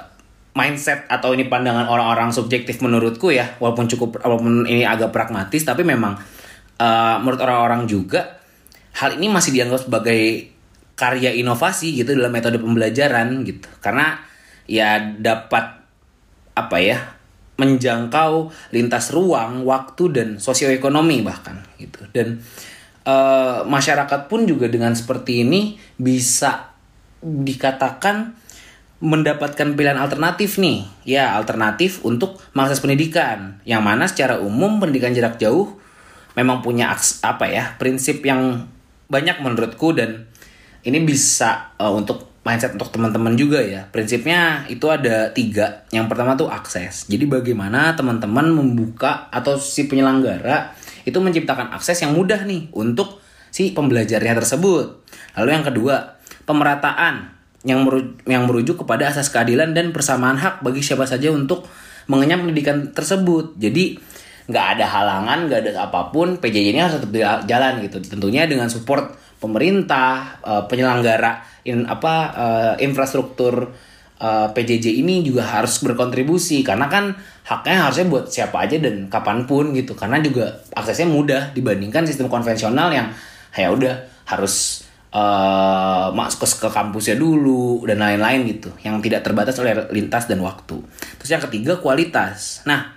mindset 0.58 1.06
atau 1.06 1.38
ini 1.38 1.46
pandangan 1.46 1.86
orang-orang 1.86 2.34
subjektif 2.34 2.82
menurutku 2.82 3.30
ya 3.30 3.58
walaupun 3.62 3.86
cukup 3.86 4.18
walaupun 4.26 4.66
ini 4.66 4.82
agak 4.82 5.14
pragmatis 5.14 5.62
tapi 5.62 5.86
memang 5.86 6.18
uh, 6.82 7.16
menurut 7.22 7.38
orang-orang 7.46 7.86
juga 7.86 8.42
hal 8.98 9.22
ini 9.22 9.30
masih 9.30 9.54
dianggap 9.54 9.86
sebagai 9.86 10.50
karya 10.98 11.30
inovasi 11.30 11.94
gitu 11.94 12.18
dalam 12.18 12.34
metode 12.34 12.58
pembelajaran 12.58 13.46
gitu 13.46 13.70
karena 13.80 14.18
ya 14.66 14.98
dapat 15.00 15.78
apa 16.58 16.78
ya 16.82 17.18
menjangkau 17.58 18.54
lintas 18.70 19.10
ruang, 19.10 19.66
waktu 19.66 20.04
dan 20.14 20.28
sosioekonomi 20.38 21.26
bahkan 21.26 21.66
gitu. 21.82 22.06
Dan 22.14 22.40
e, 23.02 23.16
masyarakat 23.66 24.30
pun 24.30 24.46
juga 24.46 24.70
dengan 24.70 24.94
seperti 24.94 25.42
ini 25.42 25.76
bisa 25.98 26.70
dikatakan 27.26 28.38
mendapatkan 29.02 29.74
pilihan 29.74 29.98
alternatif 29.98 30.62
nih. 30.62 30.86
Ya, 31.06 31.34
alternatif 31.34 32.06
untuk 32.06 32.38
mengakses 32.54 32.82
pendidikan 32.82 33.58
yang 33.66 33.82
mana 33.82 34.06
secara 34.06 34.38
umum 34.38 34.78
pendidikan 34.78 35.14
jarak 35.18 35.42
jauh 35.42 35.82
memang 36.38 36.62
punya 36.62 36.94
apa 37.26 37.46
ya, 37.50 37.74
prinsip 37.82 38.22
yang 38.22 38.70
banyak 39.10 39.42
menurutku 39.42 39.98
dan 39.98 40.30
ini 40.88 41.04
bisa 41.04 41.76
uh, 41.76 41.92
untuk 41.92 42.40
mindset 42.48 42.72
untuk 42.80 42.88
teman-teman 42.96 43.36
juga 43.36 43.60
ya. 43.60 43.84
Prinsipnya 43.92 44.64
itu 44.72 44.88
ada 44.88 45.36
tiga. 45.36 45.84
Yang 45.92 46.08
pertama 46.08 46.40
tuh 46.40 46.48
akses. 46.48 47.12
Jadi 47.12 47.28
bagaimana 47.28 47.92
teman-teman 48.00 48.48
membuka 48.56 49.28
atau 49.28 49.60
si 49.60 49.92
penyelenggara 49.92 50.72
itu 51.04 51.20
menciptakan 51.20 51.76
akses 51.76 52.00
yang 52.08 52.16
mudah 52.16 52.48
nih 52.48 52.72
untuk 52.72 53.20
si 53.52 53.76
pembelajarnya 53.76 54.32
tersebut. 54.40 55.04
Lalu 55.36 55.50
yang 55.52 55.66
kedua, 55.68 55.96
pemerataan 56.48 57.36
yang 57.68 57.84
merujuk, 57.84 58.24
yang 58.24 58.48
merujuk 58.48 58.76
kepada 58.88 59.12
asas 59.12 59.28
keadilan 59.28 59.76
dan 59.76 59.92
persamaan 59.92 60.40
hak 60.40 60.64
bagi 60.64 60.80
siapa 60.80 61.04
saja 61.04 61.28
untuk 61.36 61.68
mengenyam 62.08 62.48
pendidikan 62.48 62.96
tersebut. 62.96 63.60
Jadi 63.60 64.00
nggak 64.48 64.66
ada 64.80 64.86
halangan, 64.88 65.52
nggak 65.52 65.60
ada 65.68 65.72
apa 65.92 66.16
pun, 66.16 66.40
PJJ 66.40 66.72
ini 66.72 66.80
harus 66.80 67.04
tetap 67.04 67.44
jalan 67.44 67.84
gitu. 67.84 68.00
Tentunya 68.00 68.48
dengan 68.48 68.72
support 68.72 69.27
pemerintah, 69.38 70.42
eh, 70.42 70.64
penyelenggara 70.66 71.58
in 71.68 71.84
apa 71.84 72.14
uh, 72.32 72.74
infrastruktur 72.80 73.76
uh, 74.24 74.48
eh, 74.48 74.48
PJJ 74.56 75.04
ini 75.04 75.20
juga 75.20 75.44
harus 75.44 75.84
berkontribusi. 75.84 76.64
Karena 76.64 76.88
kan 76.88 77.12
haknya 77.44 77.88
harusnya 77.88 78.08
buat 78.08 78.32
siapa 78.32 78.64
aja 78.64 78.80
dan 78.80 79.12
kapan 79.12 79.44
pun 79.44 79.76
gitu. 79.76 79.94
Karena 79.94 80.24
juga 80.24 80.64
aksesnya 80.74 81.12
mudah 81.12 81.52
dibandingkan 81.52 82.08
sistem 82.08 82.32
konvensional 82.32 82.88
yang 82.96 83.12
ya 83.52 83.68
udah 83.68 83.96
harus 84.32 84.88
uh, 85.12 86.08
masuk 86.16 86.48
ke, 86.48 86.48
ke 86.64 86.70
kampusnya 86.72 87.20
dulu 87.20 87.84
dan 87.84 88.00
lain-lain 88.00 88.48
gitu. 88.48 88.72
Yang 88.82 89.12
tidak 89.12 89.22
terbatas 89.28 89.60
oleh 89.60 89.76
lintas 89.92 90.26
dan 90.32 90.40
waktu. 90.40 90.80
Terus 91.20 91.30
yang 91.30 91.44
ketiga 91.44 91.84
kualitas. 91.84 92.64
Nah 92.64 92.96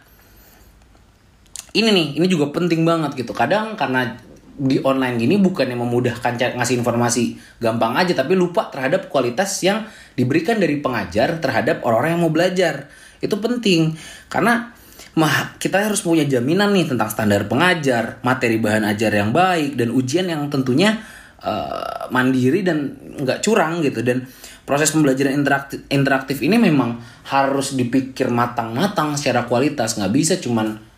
ini 1.75 1.91
nih 1.91 2.07
ini 2.23 2.27
juga 2.31 2.55
penting 2.55 2.87
banget 2.87 3.19
gitu. 3.19 3.35
Kadang 3.35 3.75
karena 3.75 4.30
di 4.61 4.77
online 4.85 5.17
gini 5.17 5.41
bukan 5.41 5.73
yang 5.73 5.81
memudahkan 5.89 6.37
ngasih 6.37 6.77
informasi 6.85 7.41
gampang 7.57 7.97
aja 7.97 8.13
tapi 8.13 8.37
lupa 8.37 8.69
terhadap 8.69 9.09
kualitas 9.09 9.57
yang 9.65 9.89
diberikan 10.13 10.61
dari 10.61 10.77
pengajar 10.85 11.41
terhadap 11.41 11.81
orang-orang 11.81 12.11
yang 12.13 12.23
mau 12.29 12.33
belajar. 12.33 12.93
Itu 13.25 13.41
penting 13.41 13.97
karena 14.29 14.77
mah 15.17 15.57
kita 15.57 15.81
harus 15.81 16.05
punya 16.05 16.29
jaminan 16.29 16.77
nih 16.77 16.93
tentang 16.93 17.09
standar 17.09 17.49
pengajar 17.49 18.21
materi 18.21 18.61
bahan 18.61 18.85
ajar 18.85 19.11
yang 19.17 19.33
baik 19.33 19.81
dan 19.81 19.97
ujian 19.97 20.29
yang 20.29 20.47
tentunya 20.53 21.01
uh, 21.41 22.13
mandiri 22.13 22.61
dan 22.61 23.01
nggak 23.17 23.41
curang 23.41 23.81
gitu. 23.81 24.05
Dan 24.05 24.29
proses 24.69 24.93
pembelajaran 24.93 25.41
interaktif, 25.41 25.89
interaktif 25.89 26.37
ini 26.45 26.61
memang 26.61 27.01
harus 27.33 27.73
dipikir 27.73 28.29
matang-matang 28.29 29.17
secara 29.17 29.49
kualitas. 29.49 29.97
Nggak 29.97 30.13
bisa 30.13 30.35
cuman 30.37 30.91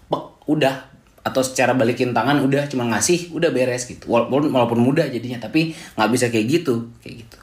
udah 0.42 0.91
atau 1.22 1.42
secara 1.42 1.78
balikin 1.78 2.10
tangan 2.10 2.42
udah 2.42 2.66
cuma 2.66 2.86
ngasih 2.90 3.30
udah 3.30 3.54
beres 3.54 3.86
gitu. 3.86 4.10
Walaupun 4.10 4.50
walaupun 4.50 4.82
mudah 4.82 5.06
jadinya 5.06 5.38
tapi 5.38 5.70
nggak 5.94 6.10
bisa 6.10 6.26
kayak 6.34 6.46
gitu 6.50 6.90
kayak 6.98 7.26
gitu. 7.26 7.36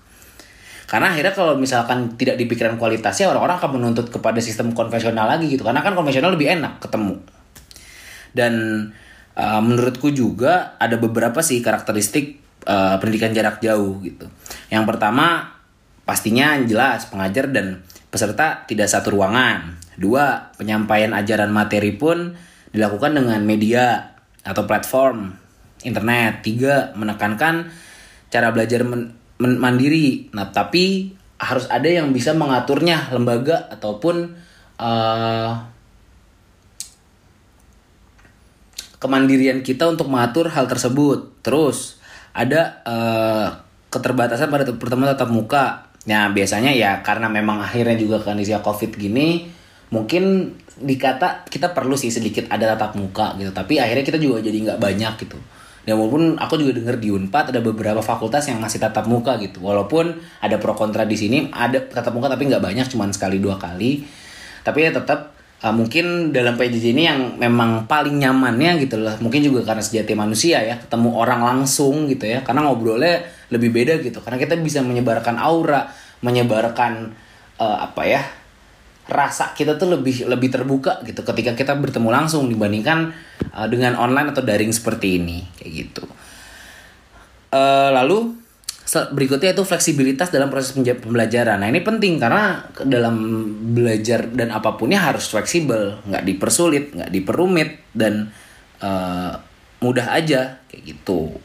Karena 0.89 1.13
akhirnya 1.13 1.33
kalau 1.37 1.53
misalkan 1.55 2.17
tidak 2.17 2.35
dipikirkan 2.35 2.75
kualitasnya 2.75 3.29
orang-orang 3.29 3.61
akan 3.61 3.71
menuntut 3.77 4.09
kepada 4.09 4.41
sistem 4.41 4.73
konvensional 4.73 5.29
lagi 5.29 5.47
gitu. 5.47 5.61
Karena 5.61 5.85
kan 5.85 5.93
konvensional 5.93 6.33
lebih 6.33 6.49
enak 6.49 6.81
ketemu. 6.81 7.21
Dan 8.33 8.53
uh, 9.37 9.61
menurutku 9.61 10.09
juga 10.09 10.75
ada 10.81 10.97
beberapa 10.97 11.39
sih 11.45 11.61
karakteristik 11.61 12.41
uh, 12.65 12.97
pendidikan 12.97 13.31
jarak 13.31 13.61
jauh 13.61 14.01
gitu. 14.01 14.25
Yang 14.73 14.83
pertama 14.89 15.55
pastinya 16.09 16.57
jelas 16.65 17.05
pengajar 17.07 17.53
dan 17.53 17.85
peserta 18.09 18.65
tidak 18.65 18.89
satu 18.89 19.13
ruangan. 19.13 19.77
Dua 19.93 20.51
penyampaian 20.57 21.13
ajaran 21.13 21.53
materi 21.53 21.93
pun 21.93 22.33
dilakukan 22.75 23.17
dengan 23.17 23.41
media 23.43 24.13
atau 24.45 24.63
platform 24.65 25.33
internet. 25.83 26.43
Tiga, 26.43 26.91
menekankan 26.95 27.69
cara 28.29 28.53
belajar 28.53 28.85
men 28.85 29.15
men 29.39 29.55
mandiri. 29.57 30.29
Nah, 30.35 30.51
tapi 30.51 31.15
harus 31.39 31.65
ada 31.71 31.87
yang 31.87 32.11
bisa 32.11 32.35
mengaturnya, 32.35 33.07
lembaga 33.15 33.71
ataupun 33.71 34.35
uh, 34.75 35.51
kemandirian 38.99 39.63
kita 39.63 39.87
untuk 39.87 40.11
mengatur 40.11 40.51
hal 40.51 40.67
tersebut. 40.67 41.39
Terus 41.39 41.97
ada 42.35 42.83
uh, 42.83 43.47
keterbatasan 43.89 44.51
pada 44.51 44.67
pertemuan 44.75 45.15
tatap 45.15 45.31
muka. 45.31 45.65
Nah, 46.05 46.31
biasanya 46.35 46.75
ya 46.75 46.99
karena 46.99 47.31
memang 47.31 47.63
akhirnya 47.63 47.95
juga 47.95 48.19
kondisi 48.19 48.51
COVID 48.51 48.99
gini, 48.99 49.47
mungkin 49.95 50.55
dikata 50.79 51.45
kita 51.47 51.75
perlu 51.75 51.93
sih 51.99 52.09
sedikit 52.09 52.47
ada 52.47 52.75
tatap 52.75 52.95
muka 52.95 53.35
gitu. 53.37 53.51
Tapi 53.51 53.77
akhirnya 53.77 54.05
kita 54.07 54.19
juga 54.19 54.39
jadi 54.39 54.57
nggak 54.71 54.79
banyak 54.79 55.13
gitu. 55.27 55.39
Dan 55.83 55.95
walaupun 55.95 56.37
aku 56.37 56.59
juga 56.59 56.77
dengar 56.77 56.99
di 56.99 57.09
Unpad 57.09 57.55
ada 57.55 57.61
beberapa 57.63 58.03
fakultas 58.03 58.45
yang 58.51 58.59
masih 58.59 58.83
tatap 58.83 59.07
muka 59.07 59.39
gitu. 59.39 59.63
Walaupun 59.63 60.11
ada 60.43 60.55
pro 60.59 60.75
kontra 60.75 61.07
di 61.07 61.15
sini 61.15 61.49
ada 61.49 61.79
tatap 61.81 62.13
muka 62.13 62.29
tapi 62.29 62.45
nggak 62.45 62.61
banyak 62.61 62.85
cuma 62.91 63.07
sekali 63.09 63.39
dua 63.39 63.57
kali. 63.57 64.03
Tapi 64.61 64.79
ya 64.85 64.91
tetap 64.91 65.33
uh, 65.63 65.73
mungkin 65.73 66.35
dalam 66.35 66.59
PJJ 66.59 66.85
ini 66.93 67.03
yang 67.07 67.19
memang 67.39 67.87
paling 67.87 68.19
nyamannya 68.19 68.85
gitu 68.85 68.99
lah. 68.99 69.17
Mungkin 69.17 69.41
juga 69.41 69.65
karena 69.65 69.81
sejati 69.81 70.13
manusia 70.13 70.61
ya 70.61 70.77
ketemu 70.77 71.15
orang 71.15 71.41
langsung 71.41 72.05
gitu 72.05 72.27
ya. 72.27 72.45
Karena 72.45 72.67
ngobrolnya 72.67 73.25
lebih 73.49 73.71
beda 73.71 73.97
gitu. 74.03 74.19
Karena 74.21 74.37
kita 74.37 74.59
bisa 74.59 74.83
menyebarkan 74.85 75.39
aura 75.39 75.89
menyebarkan 76.19 77.15
uh, 77.59 77.77
apa 77.79 78.03
ya 78.03 78.21
rasa 79.09 79.51
kita 79.57 79.75
tuh 79.75 79.97
lebih 79.97 80.29
lebih 80.29 80.53
terbuka 80.53 81.01
gitu 81.03 81.25
ketika 81.25 81.57
kita 81.57 81.73
bertemu 81.75 82.09
langsung 82.13 82.45
dibandingkan 82.45 83.11
uh, 83.51 83.67
dengan 83.67 83.97
online 83.97 84.31
atau 84.31 84.45
daring 84.45 84.69
seperti 84.69 85.17
ini 85.17 85.43
kayak 85.57 85.71
gitu. 85.73 86.03
Uh, 87.49 87.89
lalu 87.89 88.37
berikutnya 88.89 89.53
itu 89.53 89.61
fleksibilitas 89.61 90.33
dalam 90.33 90.49
proses 90.49 90.73
pembelajaran. 90.73 91.61
Nah 91.61 91.69
ini 91.69 91.85
penting 91.85 92.17
karena 92.17 92.65
dalam 92.81 93.15
belajar 93.77 94.25
dan 94.33 94.49
apapunnya 94.49 94.97
harus 94.97 95.29
fleksibel, 95.29 96.01
nggak 96.09 96.25
dipersulit, 96.25 96.97
nggak 96.97 97.11
diperumit 97.13 97.85
dan 97.93 98.33
uh, 98.81 99.37
mudah 99.85 100.09
aja 100.09 100.57
kayak 100.65 100.83
gitu. 100.89 101.37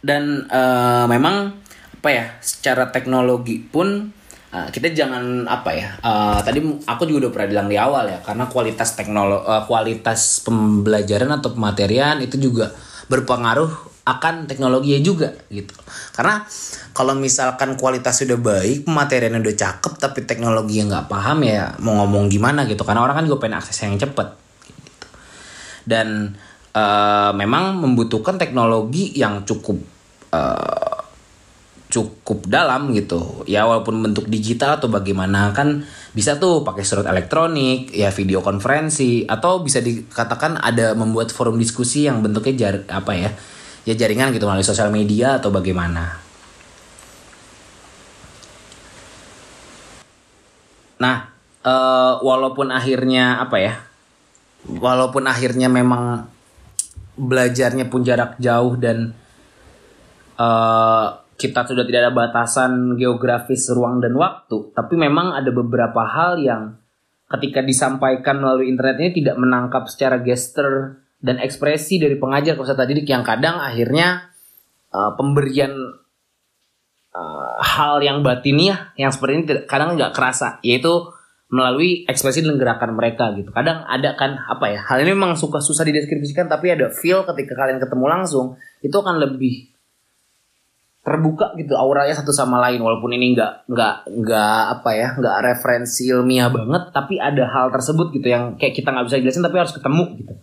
Dan 0.00 0.48
uh, 0.48 1.04
memang 1.10 1.52
apa 2.00 2.08
ya 2.08 2.26
secara 2.40 2.94
teknologi 2.94 3.60
pun 3.60 4.15
uh, 4.56 4.68
kita 4.72 4.96
jangan 4.96 5.44
apa 5.44 5.70
ya 5.76 5.88
uh, 6.00 6.40
tadi 6.40 6.64
aku 6.64 7.02
juga 7.04 7.28
udah 7.28 7.32
pernah 7.36 7.48
bilang 7.52 7.68
di 7.68 7.76
awal 7.76 8.08
ya 8.08 8.18
karena 8.24 8.48
kualitas 8.48 8.96
teknologi 8.96 9.44
uh, 9.44 9.62
kualitas 9.68 10.40
pembelajaran 10.40 11.28
atau 11.36 11.52
pematerian 11.52 12.16
itu 12.24 12.40
juga 12.40 12.72
berpengaruh 13.12 13.92
akan 14.06 14.46
teknologi 14.46 14.94
juga 15.02 15.34
gitu 15.50 15.74
karena 16.14 16.46
kalau 16.94 17.18
misalkan 17.18 17.74
kualitas 17.74 18.22
sudah 18.22 18.38
baik 18.38 18.86
pemateriannya 18.86 19.42
udah 19.42 19.56
cakep 19.58 19.92
tapi 19.98 20.22
teknologi 20.22 20.78
yang 20.78 20.88
nggak 20.88 21.10
paham 21.10 21.42
ya 21.42 21.74
mau 21.82 22.06
ngomong 22.06 22.30
gimana 22.30 22.64
gitu 22.70 22.86
karena 22.86 23.02
orang 23.02 23.22
kan 23.22 23.24
juga 23.26 23.38
pengen 23.44 23.58
akses 23.58 23.82
yang 23.82 23.98
cepet 23.98 24.28
gitu. 24.70 25.06
dan 25.90 26.38
uh, 26.70 27.34
memang 27.34 27.82
membutuhkan 27.82 28.38
teknologi 28.38 29.10
yang 29.18 29.42
cukup 29.42 29.82
uh, 30.30 30.95
cukup 31.96 32.44
dalam 32.44 32.92
gitu 32.92 33.48
ya 33.48 33.64
walaupun 33.64 34.04
bentuk 34.04 34.28
digital 34.28 34.76
atau 34.76 34.92
bagaimana 34.92 35.56
kan 35.56 35.80
bisa 36.12 36.36
tuh 36.36 36.60
pakai 36.60 36.84
surat 36.84 37.08
elektronik 37.08 37.88
ya 37.96 38.12
video 38.12 38.44
konferensi 38.44 39.24
atau 39.24 39.64
bisa 39.64 39.80
dikatakan 39.80 40.60
ada 40.60 40.92
membuat 40.92 41.32
forum 41.32 41.56
diskusi 41.56 42.04
yang 42.04 42.20
bentuknya 42.20 42.54
jar 42.68 42.74
apa 42.92 43.12
ya 43.16 43.30
ya 43.86 43.94
jaringan 43.96 44.34
gitu 44.34 44.44
melalui 44.44 44.66
sosial 44.66 44.90
media 44.90 45.38
atau 45.38 45.54
bagaimana. 45.54 46.18
Nah, 50.96 51.16
uh, 51.62 52.18
walaupun 52.18 52.74
akhirnya 52.74 53.38
apa 53.38 53.56
ya? 53.62 53.74
Walaupun 54.66 55.30
akhirnya 55.30 55.70
memang 55.70 56.26
belajarnya 57.14 57.86
pun 57.86 58.02
jarak 58.02 58.34
jauh 58.42 58.74
dan 58.74 59.14
uh, 60.34 61.25
kita 61.36 61.68
sudah 61.68 61.84
tidak 61.84 62.08
ada 62.08 62.12
batasan 62.16 62.96
geografis 62.96 63.68
ruang 63.68 64.00
dan 64.00 64.16
waktu, 64.16 64.72
tapi 64.72 64.96
memang 64.96 65.36
ada 65.36 65.52
beberapa 65.52 66.00
hal 66.04 66.40
yang 66.40 66.80
ketika 67.28 67.60
disampaikan 67.60 68.40
melalui 68.40 68.72
internet 68.72 68.96
ini 69.02 69.10
tidak 69.22 69.36
menangkap 69.36 69.84
secara 69.90 70.22
gesture 70.24 71.04
dan 71.20 71.36
ekspresi 71.42 72.00
dari 72.00 72.16
pengajar 72.16 72.56
peserta 72.56 72.86
didik 72.88 73.08
yang 73.08 73.26
kadang 73.26 73.58
akhirnya 73.58 74.30
uh, 74.94 75.12
pemberian 75.18 75.74
uh, 77.12 77.52
hal 77.60 77.98
yang 78.00 78.22
batiniah 78.22 78.94
yang 78.94 79.10
seperti 79.10 79.32
ini 79.36 79.44
kadang 79.66 79.98
nggak 79.98 80.14
kerasa 80.14 80.62
yaitu 80.62 81.12
melalui 81.46 82.02
ekspresi 82.10 82.42
dan 82.42 82.58
gerakan 82.58 82.98
mereka 82.98 83.30
gitu. 83.38 83.54
Kadang 83.54 83.86
ada 83.86 84.18
kan 84.18 84.38
apa 84.50 84.66
ya 84.70 84.80
hal 84.82 85.02
ini 85.02 85.14
memang 85.14 85.38
suka 85.38 85.62
susah 85.62 85.86
dideskripsikan 85.86 86.50
tapi 86.50 86.74
ada 86.74 86.90
feel 86.90 87.22
ketika 87.22 87.54
kalian 87.54 87.78
ketemu 87.78 88.06
langsung 88.06 88.58
itu 88.82 88.94
akan 88.94 89.18
lebih 89.18 89.75
terbuka 91.06 91.54
gitu 91.54 91.78
auranya 91.78 92.18
satu 92.18 92.34
sama 92.34 92.58
lain 92.66 92.82
walaupun 92.82 93.14
ini 93.14 93.38
nggak 93.38 93.70
nggak 93.70 93.94
nggak 94.10 94.62
apa 94.74 94.90
ya 94.90 95.08
nggak 95.14 95.36
referensi 95.38 96.10
ilmiah 96.10 96.50
banget 96.50 96.90
tapi 96.90 97.22
ada 97.22 97.46
hal 97.46 97.70
tersebut 97.70 98.10
gitu 98.10 98.26
yang 98.26 98.58
kayak 98.58 98.74
kita 98.74 98.90
nggak 98.90 99.06
bisa 99.06 99.22
jelasin 99.22 99.46
tapi 99.46 99.56
harus 99.62 99.70
ketemu 99.70 100.04
gitu. 100.18 100.34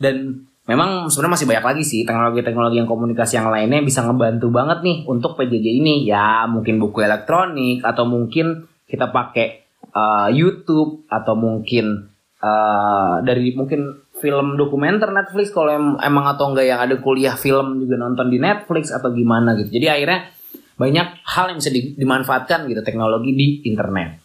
Dan 0.00 0.48
memang 0.64 1.12
sebenarnya 1.12 1.34
masih 1.36 1.46
banyak 1.52 1.66
lagi 1.68 1.82
sih 1.84 2.00
teknologi-teknologi 2.08 2.80
yang 2.80 2.88
komunikasi 2.88 3.36
yang 3.36 3.52
lainnya 3.52 3.84
bisa 3.84 4.00
ngebantu 4.00 4.48
banget 4.48 4.80
nih 4.80 4.96
untuk 5.04 5.36
PJJ 5.36 5.66
ini. 5.84 6.08
Ya 6.08 6.48
mungkin 6.48 6.80
buku 6.80 7.04
elektronik 7.04 7.84
atau 7.84 8.08
mungkin 8.08 8.64
kita 8.88 9.12
pakai 9.12 9.60
uh, 9.92 10.32
YouTube 10.32 11.04
atau 11.12 11.36
mungkin 11.36 12.08
uh, 12.40 13.20
dari 13.20 13.52
mungkin 13.52 14.08
film 14.22 14.54
dokumenter 14.54 15.10
Netflix 15.10 15.50
kalau 15.50 15.74
em 15.74 15.86
emang 15.98 16.30
atau 16.30 16.54
enggak 16.54 16.66
yang 16.70 16.78
ada 16.78 16.94
kuliah 17.02 17.34
film 17.34 17.82
juga 17.82 17.98
nonton 17.98 18.30
di 18.30 18.38
Netflix 18.38 18.94
atau 18.94 19.10
gimana 19.10 19.58
gitu 19.58 19.74
jadi 19.74 19.98
akhirnya 19.98 20.30
banyak 20.78 21.06
hal 21.26 21.44
yang 21.50 21.58
bisa 21.58 21.74
di 21.74 21.98
dimanfaatkan 21.98 22.70
gitu 22.70 22.80
teknologi 22.86 23.34
di 23.34 23.46
internet 23.66 24.22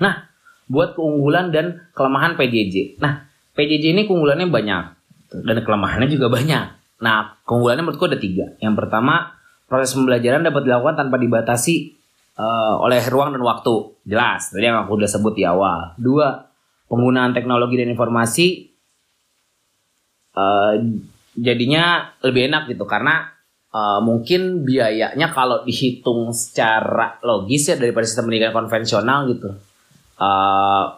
nah 0.00 0.24
buat 0.66 0.96
keunggulan 0.96 1.52
dan 1.52 1.92
kelemahan 1.92 2.34
PJJ 2.40 2.98
nah 2.98 3.28
PJJ 3.56 3.96
ini 3.96 4.02
keunggulannya 4.08 4.48
banyak 4.52 4.96
dan 5.32 5.58
kelemahannya 5.64 6.08
juga 6.12 6.30
banyak. 6.30 6.64
Nah, 7.02 7.36
keunggulannya 7.44 7.82
menurutku 7.82 8.08
ada 8.08 8.20
tiga. 8.20 8.56
Yang 8.62 8.84
pertama, 8.84 9.36
proses 9.66 9.92
pembelajaran 9.92 10.46
dapat 10.46 10.62
dilakukan 10.64 10.96
tanpa 10.96 11.16
dibatasi 11.20 11.96
uh, 12.38 12.80
oleh 12.80 13.02
ruang 13.10 13.34
dan 13.34 13.42
waktu. 13.42 13.74
Jelas, 14.06 14.54
tadi 14.54 14.64
yang 14.64 14.86
aku 14.86 14.96
udah 14.96 15.10
sebut 15.10 15.34
di 15.34 15.44
awal. 15.44 15.96
Dua, 15.98 16.45
penggunaan 16.86 17.34
teknologi 17.34 17.78
dan 17.78 17.90
informasi 17.90 18.46
uh, 20.36 20.74
jadinya 21.36 22.14
lebih 22.24 22.48
enak 22.48 22.72
gitu 22.72 22.88
karena 22.88 23.36
uh, 23.76 24.00
mungkin 24.00 24.64
biayanya 24.64 25.28
kalau 25.32 25.62
dihitung 25.68 26.32
secara 26.32 27.20
logis 27.20 27.68
ya 27.68 27.76
daripada 27.76 28.08
sistem 28.08 28.32
pendidikan 28.32 28.56
konvensional 28.56 29.28
gitu. 29.28 29.50
Uh, 30.16 30.96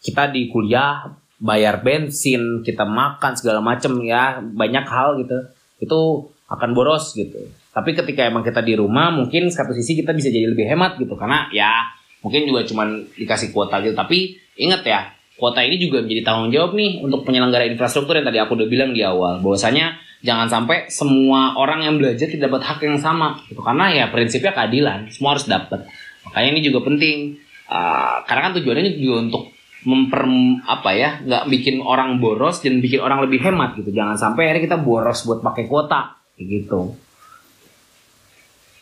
kita 0.00 0.32
di 0.32 0.48
kuliah 0.48 1.04
bayar 1.38 1.84
bensin, 1.84 2.64
kita 2.64 2.88
makan 2.88 3.36
segala 3.36 3.60
macem 3.60 4.00
ya, 4.02 4.40
banyak 4.40 4.86
hal 4.88 5.20
gitu. 5.20 5.38
Itu 5.78 6.00
akan 6.48 6.72
boros 6.72 7.12
gitu. 7.12 7.38
Tapi 7.76 7.94
ketika 7.94 8.26
emang 8.26 8.42
kita 8.42 8.64
di 8.64 8.74
rumah, 8.74 9.12
mungkin 9.12 9.52
satu 9.52 9.76
sisi 9.76 9.94
kita 10.00 10.16
bisa 10.16 10.32
jadi 10.32 10.48
lebih 10.50 10.66
hemat 10.66 10.96
gitu 10.98 11.14
karena 11.14 11.46
ya 11.54 11.92
mungkin 12.24 12.48
juga 12.48 12.66
cuman 12.66 13.06
dikasih 13.14 13.54
kuota 13.54 13.78
gitu. 13.84 13.94
Tapi 13.94 14.34
ingat 14.58 14.82
ya, 14.82 15.00
kuota 15.38 15.62
ini 15.62 15.78
juga 15.78 16.02
menjadi 16.02 16.22
tanggung 16.26 16.50
jawab 16.50 16.74
nih 16.74 17.00
untuk 17.00 17.22
penyelenggara 17.22 17.70
infrastruktur 17.70 18.18
yang 18.18 18.26
tadi 18.26 18.42
aku 18.42 18.58
udah 18.58 18.68
bilang 18.68 18.90
di 18.90 19.06
awal. 19.06 19.38
Bahwasanya 19.38 19.94
jangan 20.20 20.50
sampai 20.50 20.90
semua 20.90 21.54
orang 21.54 21.86
yang 21.86 21.94
belajar 21.96 22.26
tidak 22.26 22.50
dapat 22.50 22.62
hak 22.66 22.78
yang 22.82 22.98
sama 22.98 23.38
gitu. 23.46 23.62
Karena 23.62 23.94
ya 23.94 24.04
prinsipnya 24.10 24.50
keadilan, 24.50 25.08
semua 25.14 25.38
harus 25.38 25.46
dapat. 25.46 25.86
Makanya 26.26 26.48
ini 26.58 26.60
juga 26.66 26.82
penting. 26.82 27.38
Uh, 27.68 28.24
karena 28.24 28.48
kan 28.48 28.52
tujuannya 28.56 28.96
juga 28.96 29.16
untuk 29.28 29.42
memper 29.86 30.26
apa 30.66 30.90
ya 30.90 31.22
nggak 31.22 31.44
bikin 31.54 31.78
orang 31.78 32.18
boros 32.18 32.58
dan 32.58 32.82
bikin 32.82 32.98
orang 32.98 33.22
lebih 33.22 33.38
hemat 33.38 33.78
gitu 33.78 33.94
jangan 33.94 34.18
sampai 34.18 34.50
akhirnya 34.50 34.74
kita 34.74 34.78
boros 34.82 35.22
buat 35.22 35.38
pakai 35.38 35.70
kuota 35.70 36.18
gitu 36.34 36.98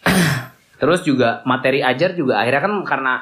terus 0.80 1.04
juga 1.04 1.44
materi 1.44 1.84
ajar 1.84 2.16
juga 2.16 2.40
akhirnya 2.40 2.62
kan 2.64 2.74
karena 2.88 3.14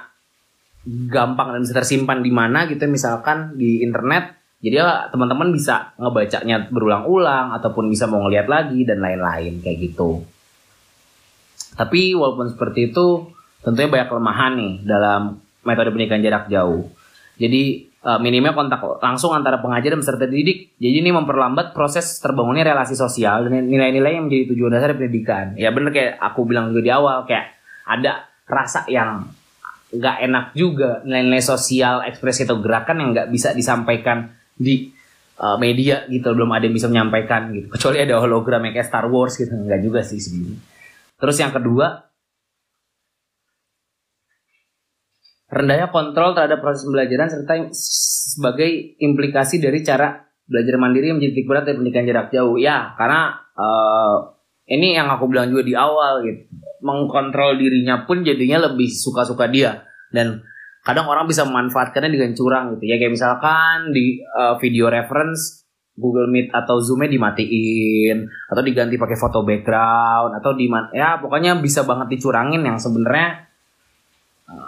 gampang 0.85 1.57
dan 1.57 1.61
bisa 1.65 1.75
tersimpan 1.77 2.21
di 2.21 2.33
mana 2.33 2.69
gitu 2.69 2.85
misalkan 2.87 3.57
di 3.57 3.81
internet 3.81 4.37
jadi 4.65 4.81
ya 4.81 4.89
teman-teman 5.13 5.53
bisa 5.53 5.93
ngebacanya 6.01 6.69
berulang-ulang 6.73 7.53
ataupun 7.57 7.89
bisa 7.93 8.09
mau 8.09 8.25
ngeliat 8.25 8.49
lagi 8.49 8.85
dan 8.85 9.01
lain-lain 9.01 9.61
kayak 9.61 9.79
gitu 9.93 10.25
tapi 11.75 12.15
walaupun 12.15 12.53
seperti 12.53 12.93
itu 12.93 13.29
tentunya 13.65 13.89
banyak 13.91 14.09
kelemahan 14.13 14.53
nih 14.57 14.75
dalam 14.85 15.41
metode 15.65 15.93
pendidikan 15.93 16.21
jarak 16.21 16.49
jauh 16.53 16.89
jadi 17.35 17.95
uh, 18.05 18.21
minimnya 18.21 18.53
kontak 18.53 18.85
langsung 19.01 19.33
antara 19.33 19.59
pengajar 19.59 19.97
dan 19.97 20.01
peserta 20.05 20.27
didik. 20.29 20.77
Jadi 20.79 20.97
ini 21.03 21.11
memperlambat 21.11 21.73
proses 21.73 22.21
terbangunnya 22.21 22.63
relasi 22.63 22.95
sosial 22.95 23.49
dan 23.49 23.67
nilai-nilai 23.67 24.21
yang 24.21 24.31
menjadi 24.31 24.55
tujuan 24.55 24.71
dasar 24.77 24.95
pendidikan. 24.95 25.57
Ya 25.59 25.73
bener 25.73 25.91
kayak 25.91 26.21
aku 26.21 26.45
bilang 26.47 26.71
juga 26.71 26.83
di 26.85 26.93
awal 26.93 27.25
kayak 27.27 27.57
ada 27.89 28.29
rasa 28.45 28.85
yang 28.93 29.25
nggak 29.95 30.17
enak 30.27 30.45
juga. 30.59 31.01
Nilai-nilai 31.07 31.43
sosial 31.45 32.03
ekspresi 32.07 32.45
atau 32.45 32.59
gerakan 32.59 32.97
yang 33.01 33.09
nggak 33.15 33.29
bisa 33.31 33.55
disampaikan 33.55 34.35
di 34.55 34.91
uh, 35.39 35.57
media 35.57 36.05
gitu. 36.11 36.35
Belum 36.35 36.51
ada 36.51 36.67
yang 36.67 36.75
bisa 36.75 36.91
menyampaikan 36.91 37.55
gitu. 37.55 37.71
Kecuali 37.71 38.03
ada 38.03 38.19
hologram 38.19 38.67
kayak 38.67 38.87
Star 38.87 39.07
Wars 39.07 39.39
gitu. 39.39 39.55
Nggak 39.55 39.81
juga 39.81 40.01
sih 40.03 40.19
sebenarnya. 40.19 40.61
Terus 41.15 41.37
yang 41.39 41.53
kedua 41.55 41.87
rendahnya 45.55 45.89
kontrol 45.95 46.35
terhadap 46.35 46.59
proses 46.59 46.83
pembelajaran 46.83 47.31
serta 47.31 47.55
sebagai 47.71 48.99
implikasi 48.99 49.63
dari 49.63 49.87
cara 49.87 50.27
belajar 50.45 50.77
mandiri 50.77 51.15
menjadi 51.15 51.41
berat 51.47 51.65
dari 51.71 51.79
pendidikan 51.79 52.05
jarak 52.05 52.29
jauh. 52.35 52.59
Ya, 52.59 52.93
karena 52.99 53.39
uh, 53.55 54.34
ini 54.65 54.97
yang 54.97 55.13
aku 55.13 55.29
bilang 55.29 55.53
juga 55.53 55.63
di 55.65 55.75
awal 55.77 56.25
gitu. 56.25 56.49
Mengkontrol 56.85 57.57
dirinya 57.61 58.05
pun 58.05 58.25
jadinya 58.25 58.69
lebih 58.69 58.89
suka-suka 58.89 59.49
dia. 59.49 59.85
Dan 60.09 60.41
kadang 60.85 61.09
orang 61.09 61.29
bisa 61.29 61.45
memanfaatkannya 61.45 62.13
dengan 62.13 62.33
curang 62.37 62.77
gitu. 62.77 62.85
Ya 62.89 62.97
kayak 63.01 63.13
misalkan 63.13 63.93
di 63.93 64.21
uh, 64.25 64.57
video 64.61 64.89
reference 64.89 65.65
Google 65.97 66.29
Meet 66.29 66.53
atau 66.53 66.81
Zoom-nya 66.81 67.13
dimatiin. 67.13 68.25
Atau 68.53 68.63
diganti 68.65 68.97
pakai 68.97 69.17
foto 69.17 69.45
background. 69.45 70.37
Atau 70.41 70.57
di 70.57 70.69
ya 70.97 71.21
pokoknya 71.21 71.61
bisa 71.61 71.85
banget 71.85 72.17
dicurangin 72.17 72.65
yang 72.65 72.81
sebenarnya 72.81 73.49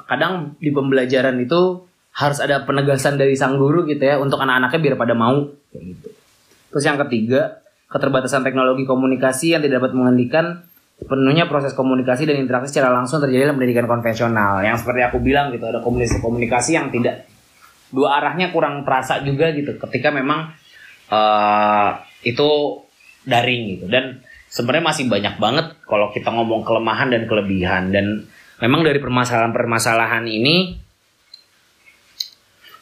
kadang 0.08 0.56
di 0.56 0.72
pembelajaran 0.72 1.36
itu 1.36 1.84
harus 2.16 2.40
ada 2.40 2.64
penegasan 2.64 3.20
dari 3.20 3.36
sang 3.36 3.60
guru 3.60 3.84
gitu 3.88 4.00
ya. 4.00 4.16
Untuk 4.20 4.40
anak-anaknya 4.40 4.80
biar 4.80 4.96
pada 4.96 5.16
mau. 5.16 5.52
Kayak 5.72 5.84
gitu. 5.96 6.08
Terus 6.72 6.84
yang 6.84 7.00
ketiga, 7.08 7.64
keterbatasan 7.86 8.42
teknologi 8.42 8.82
komunikasi 8.84 9.54
yang 9.54 9.62
tidak 9.62 9.82
dapat 9.82 9.92
menghentikan 9.94 10.66
penuhnya 10.96 11.44
proses 11.46 11.76
komunikasi 11.76 12.24
dan 12.24 12.40
interaksi 12.40 12.72
secara 12.72 12.88
langsung 12.90 13.20
terjadi 13.20 13.50
dalam 13.50 13.60
pendidikan 13.60 13.86
konvensional. 13.86 14.64
Yang 14.64 14.82
seperti 14.82 15.00
aku 15.04 15.18
bilang 15.20 15.52
gitu, 15.52 15.68
ada 15.68 15.84
komunikasi 15.84 16.18
komunikasi 16.24 16.70
yang 16.74 16.88
tidak 16.88 17.28
dua 17.92 18.18
arahnya 18.18 18.50
kurang 18.50 18.82
terasa 18.82 19.22
juga 19.22 19.54
gitu 19.54 19.78
ketika 19.78 20.10
memang 20.10 20.50
uh, 21.14 21.90
itu 22.26 22.82
daring 23.22 23.78
gitu 23.78 23.86
dan 23.86 24.26
sebenarnya 24.50 24.84
masih 24.90 25.04
banyak 25.06 25.34
banget 25.38 25.66
kalau 25.86 26.10
kita 26.10 26.34
ngomong 26.34 26.66
kelemahan 26.66 27.14
dan 27.14 27.30
kelebihan 27.30 27.94
dan 27.94 28.26
memang 28.58 28.82
dari 28.82 28.98
permasalahan-permasalahan 28.98 30.26
ini 30.26 30.82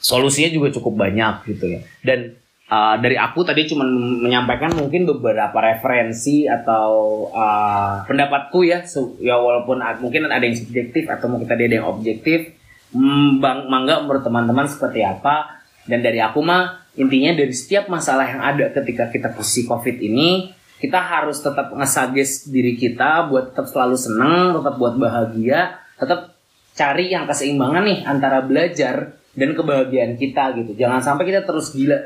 solusinya 0.04 0.52
juga 0.52 0.68
cukup 0.76 1.00
banyak 1.08 1.48
gitu 1.48 1.64
ya. 1.72 1.80
Dan 2.04 2.36
uh, 2.70 2.96
dari 3.00 3.16
aku 3.18 3.44
tadi 3.44 3.68
cuma 3.68 3.84
menyampaikan 3.88 4.72
mungkin 4.76 5.04
beberapa 5.08 5.54
referensi 5.58 6.48
atau 6.48 7.26
uh, 7.32 8.04
pendapatku 8.08 8.64
ya, 8.64 8.84
so, 8.84 9.16
ya 9.20 9.36
walaupun 9.36 9.80
mungkin 10.00 10.28
ada 10.28 10.44
yang 10.44 10.56
subjektif 10.56 11.08
atau 11.08 11.28
mungkin 11.28 11.48
tadi 11.48 11.68
ada 11.68 11.82
yang 11.82 11.88
objektif. 11.88 12.56
Hmm, 12.94 13.42
bang, 13.42 13.66
mangga 13.66 14.06
menurut 14.06 14.22
teman-teman 14.22 14.70
seperti 14.70 15.02
apa? 15.02 15.58
Dan 15.84 16.00
dari 16.00 16.22
aku 16.22 16.38
mah 16.40 16.86
intinya 16.94 17.34
dari 17.34 17.50
setiap 17.50 17.90
masalah 17.90 18.22
yang 18.22 18.38
ada 18.38 18.70
ketika 18.70 19.10
kita 19.10 19.34
posisi 19.34 19.66
covid 19.66 19.98
ini 19.98 20.54
kita 20.78 21.00
harus 21.00 21.42
tetap 21.42 21.74
ngesages 21.74 22.46
diri 22.52 22.78
kita 22.78 23.26
buat 23.32 23.50
tetap 23.50 23.66
selalu 23.72 23.96
seneng, 23.96 24.52
tetap 24.52 24.74
buat 24.76 24.94
bahagia, 25.00 25.80
tetap 25.96 26.36
cari 26.74 27.08
yang 27.08 27.24
keseimbangan 27.24 27.82
nih 27.86 27.98
antara 28.04 28.44
belajar 28.44 29.16
dan 29.34 29.50
kebahagiaan 29.52 30.14
kita 30.14 30.54
gitu. 30.62 30.72
Jangan 30.78 31.02
sampai 31.02 31.26
kita 31.28 31.42
terus 31.42 31.74
gila 31.74 31.98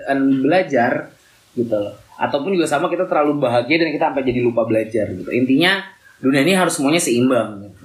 belajar 0.43 1.13
gitu 1.53 1.77
loh. 1.77 1.95
Ataupun 2.19 2.57
juga 2.57 2.67
sama 2.67 2.91
kita 2.91 3.07
terlalu 3.07 3.39
bahagia 3.39 3.85
dan 3.85 3.89
kita 3.95 4.05
sampai 4.11 4.25
jadi 4.27 4.41
lupa 4.43 4.67
belajar 4.67 5.07
gitu. 5.15 5.31
Intinya 5.31 5.85
dunia 6.19 6.43
ini 6.43 6.57
harus 6.57 6.75
semuanya 6.75 6.99
seimbang 6.99 7.69
gitu. 7.69 7.85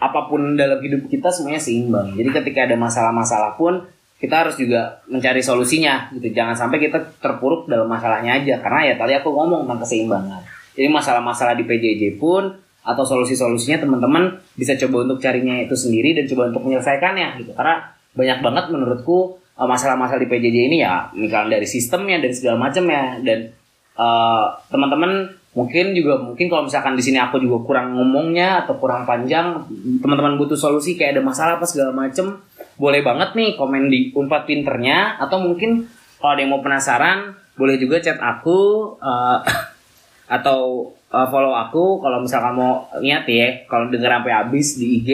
Apa 0.00 0.30
pun 0.30 0.56
dalam 0.56 0.78
hidup 0.80 1.10
kita 1.10 1.28
semuanya 1.28 1.60
seimbang. 1.60 2.14
Jadi 2.14 2.28
ketika 2.30 2.70
ada 2.70 2.76
masalah-masalah 2.78 3.58
pun 3.58 3.84
kita 4.20 4.46
harus 4.46 4.54
juga 4.60 5.00
mencari 5.08 5.40
solusinya 5.40 6.12
gitu. 6.12 6.30
Jangan 6.30 6.54
sampai 6.54 6.78
kita 6.78 7.18
terpuruk 7.18 7.66
dalam 7.66 7.88
masalahnya 7.88 8.36
aja 8.36 8.60
karena 8.60 8.92
ya 8.92 8.94
tadi 9.00 9.16
aku 9.16 9.32
ngomong 9.32 9.64
tentang 9.64 9.80
keseimbangan. 9.82 10.42
Jadi 10.76 10.88
masalah-masalah 10.92 11.56
di 11.58 11.64
PJJ 11.66 12.20
pun 12.20 12.52
atau 12.80 13.04
solusi-solusinya 13.04 13.80
teman-teman 13.80 14.40
bisa 14.56 14.72
coba 14.76 15.04
untuk 15.04 15.20
carinya 15.20 15.60
itu 15.60 15.76
sendiri 15.76 16.16
dan 16.16 16.24
coba 16.30 16.48
untuk 16.52 16.62
menyelesaikannya 16.68 17.42
gitu. 17.44 17.52
Karena 17.52 17.99
banyak 18.16 18.38
banget 18.42 18.64
menurutku 18.74 19.38
uh, 19.58 19.68
masalah-masalah 19.68 20.20
di 20.22 20.28
PJJ 20.28 20.56
ini 20.70 20.76
ya 20.82 21.10
misalnya 21.14 21.58
dari 21.58 21.68
sistemnya 21.68 22.18
dan 22.18 22.32
segala 22.34 22.56
macam 22.58 22.84
ya 22.90 23.18
dan 23.22 23.54
uh, 23.98 24.56
teman-teman 24.70 25.36
mungkin 25.50 25.94
juga 25.98 26.14
mungkin 26.22 26.46
kalau 26.46 26.66
misalkan 26.66 26.94
di 26.94 27.02
sini 27.02 27.18
aku 27.18 27.42
juga 27.42 27.66
kurang 27.66 27.98
ngomongnya 27.98 28.62
atau 28.62 28.78
kurang 28.78 29.02
panjang 29.02 29.66
teman-teman 29.98 30.38
butuh 30.38 30.54
solusi 30.54 30.94
kayak 30.94 31.18
ada 31.18 31.22
masalah 31.26 31.58
apa 31.58 31.66
segala 31.66 31.90
macem 31.90 32.38
boleh 32.80 33.04
banget 33.04 33.36
nih 33.36 33.60
komen 33.60 33.92
di 33.92 34.08
unpad 34.16 34.48
pinternya. 34.48 35.20
Atau 35.20 35.44
mungkin 35.44 35.84
kalau 36.16 36.32
ada 36.32 36.40
yang 36.40 36.56
mau 36.56 36.64
penasaran 36.64 37.36
boleh 37.60 37.76
juga 37.76 38.00
chat 38.00 38.16
aku 38.16 38.96
uh, 38.96 39.44
atau 40.40 40.88
uh, 41.12 41.28
follow 41.28 41.52
aku. 41.52 42.00
Kalau 42.00 42.24
misalkan 42.24 42.56
mau 42.56 42.88
ingat 43.04 43.28
ya 43.28 43.68
kalau 43.68 43.92
denger 43.92 44.08
sampai 44.08 44.32
habis 44.32 44.80
di 44.80 45.04
IG 45.04 45.08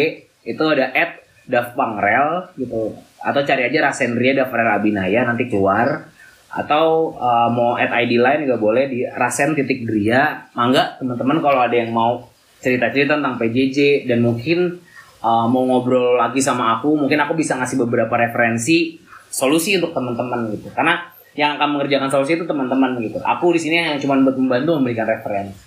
itu 0.47 0.63
ada 0.63 0.95
at 0.95 1.26
Dav 1.47 1.79
Pangrel 1.79 2.51
gitu. 2.59 2.99
Atau 3.23 3.43
cari 3.47 3.67
aja 3.67 3.91
Rasendria 3.91 4.35
Davrel 4.35 4.69
Abinaya 4.71 5.25
nanti 5.27 5.47
keluar. 5.47 6.11
Atau 6.51 7.17
uh, 7.19 7.49
mau 7.53 7.75
add 7.77 7.93
ID 7.93 8.19
lain 8.23 8.47
juga 8.49 8.57
boleh 8.57 8.85
di 8.89 9.05
Rasen 9.05 9.53
titik 9.53 9.85
Gria 9.85 10.49
mangga 10.57 10.97
teman-teman 10.97 11.43
kalau 11.45 11.61
ada 11.61 11.77
yang 11.77 11.93
mau 11.93 12.33
cerita-cerita 12.65 13.21
tentang 13.21 13.37
PJJ 13.37 14.09
dan 14.09 14.25
mungkin 14.25 14.81
uh, 15.21 15.47
mau 15.51 15.69
ngobrol 15.69 16.17
lagi 16.17 16.41
sama 16.41 16.81
aku 16.81 16.97
mungkin 16.97 17.21
aku 17.21 17.37
bisa 17.37 17.61
ngasih 17.61 17.77
beberapa 17.85 18.15
referensi 18.17 18.97
solusi 19.29 19.77
untuk 19.77 19.93
teman-teman 19.93 20.49
gitu. 20.57 20.73
Karena 20.73 21.13
yang 21.37 21.61
akan 21.61 21.77
mengerjakan 21.77 22.09
solusi 22.09 22.41
itu 22.41 22.49
teman-teman 22.49 22.97
gitu. 23.05 23.21
Aku 23.21 23.53
di 23.53 23.61
sini 23.61 23.77
hanya 23.77 24.01
cuma 24.01 24.17
membantu 24.17 24.81
memberikan 24.81 25.05
referensi. 25.05 25.61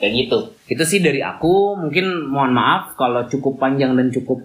Kayak 0.00 0.12
gitu. 0.16 0.38
Itu 0.72 0.82
sih 0.88 1.04
dari 1.04 1.20
aku. 1.20 1.76
Mungkin 1.76 2.32
mohon 2.32 2.56
maaf 2.56 2.96
kalau 2.96 3.28
cukup 3.28 3.60
panjang 3.60 3.92
dan 3.92 4.08
cukup 4.08 4.40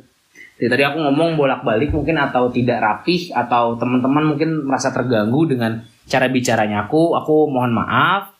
jadi 0.55 0.71
tadi 0.71 0.83
aku 0.87 0.97
ngomong 1.03 1.35
bolak-balik 1.35 1.91
mungkin 1.91 2.15
atau 2.15 2.47
tidak 2.47 2.79
rapih 2.79 3.27
atau 3.35 3.75
teman-teman 3.75 4.23
mungkin 4.23 4.63
merasa 4.63 4.87
terganggu 4.87 5.51
dengan 5.51 5.83
cara 6.07 6.31
bicaranya 6.31 6.87
aku. 6.87 7.19
Aku 7.19 7.51
mohon 7.51 7.75
maaf. 7.75 8.31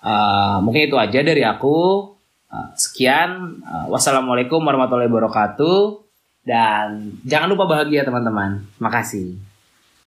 Uh, 0.00 0.64
mungkin 0.64 0.88
itu 0.88 0.96
aja 0.96 1.20
dari 1.20 1.44
aku. 1.44 2.08
Uh, 2.48 2.68
sekian. 2.72 3.60
Uh, 3.60 3.84
wassalamualaikum 3.92 4.64
warahmatullahi 4.64 5.12
wabarakatuh. 5.12 6.08
Dan 6.48 7.20
jangan 7.28 7.52
lupa 7.52 7.68
bahagia 7.68 8.00
teman-teman. 8.00 8.64
Makasih. 8.80 9.47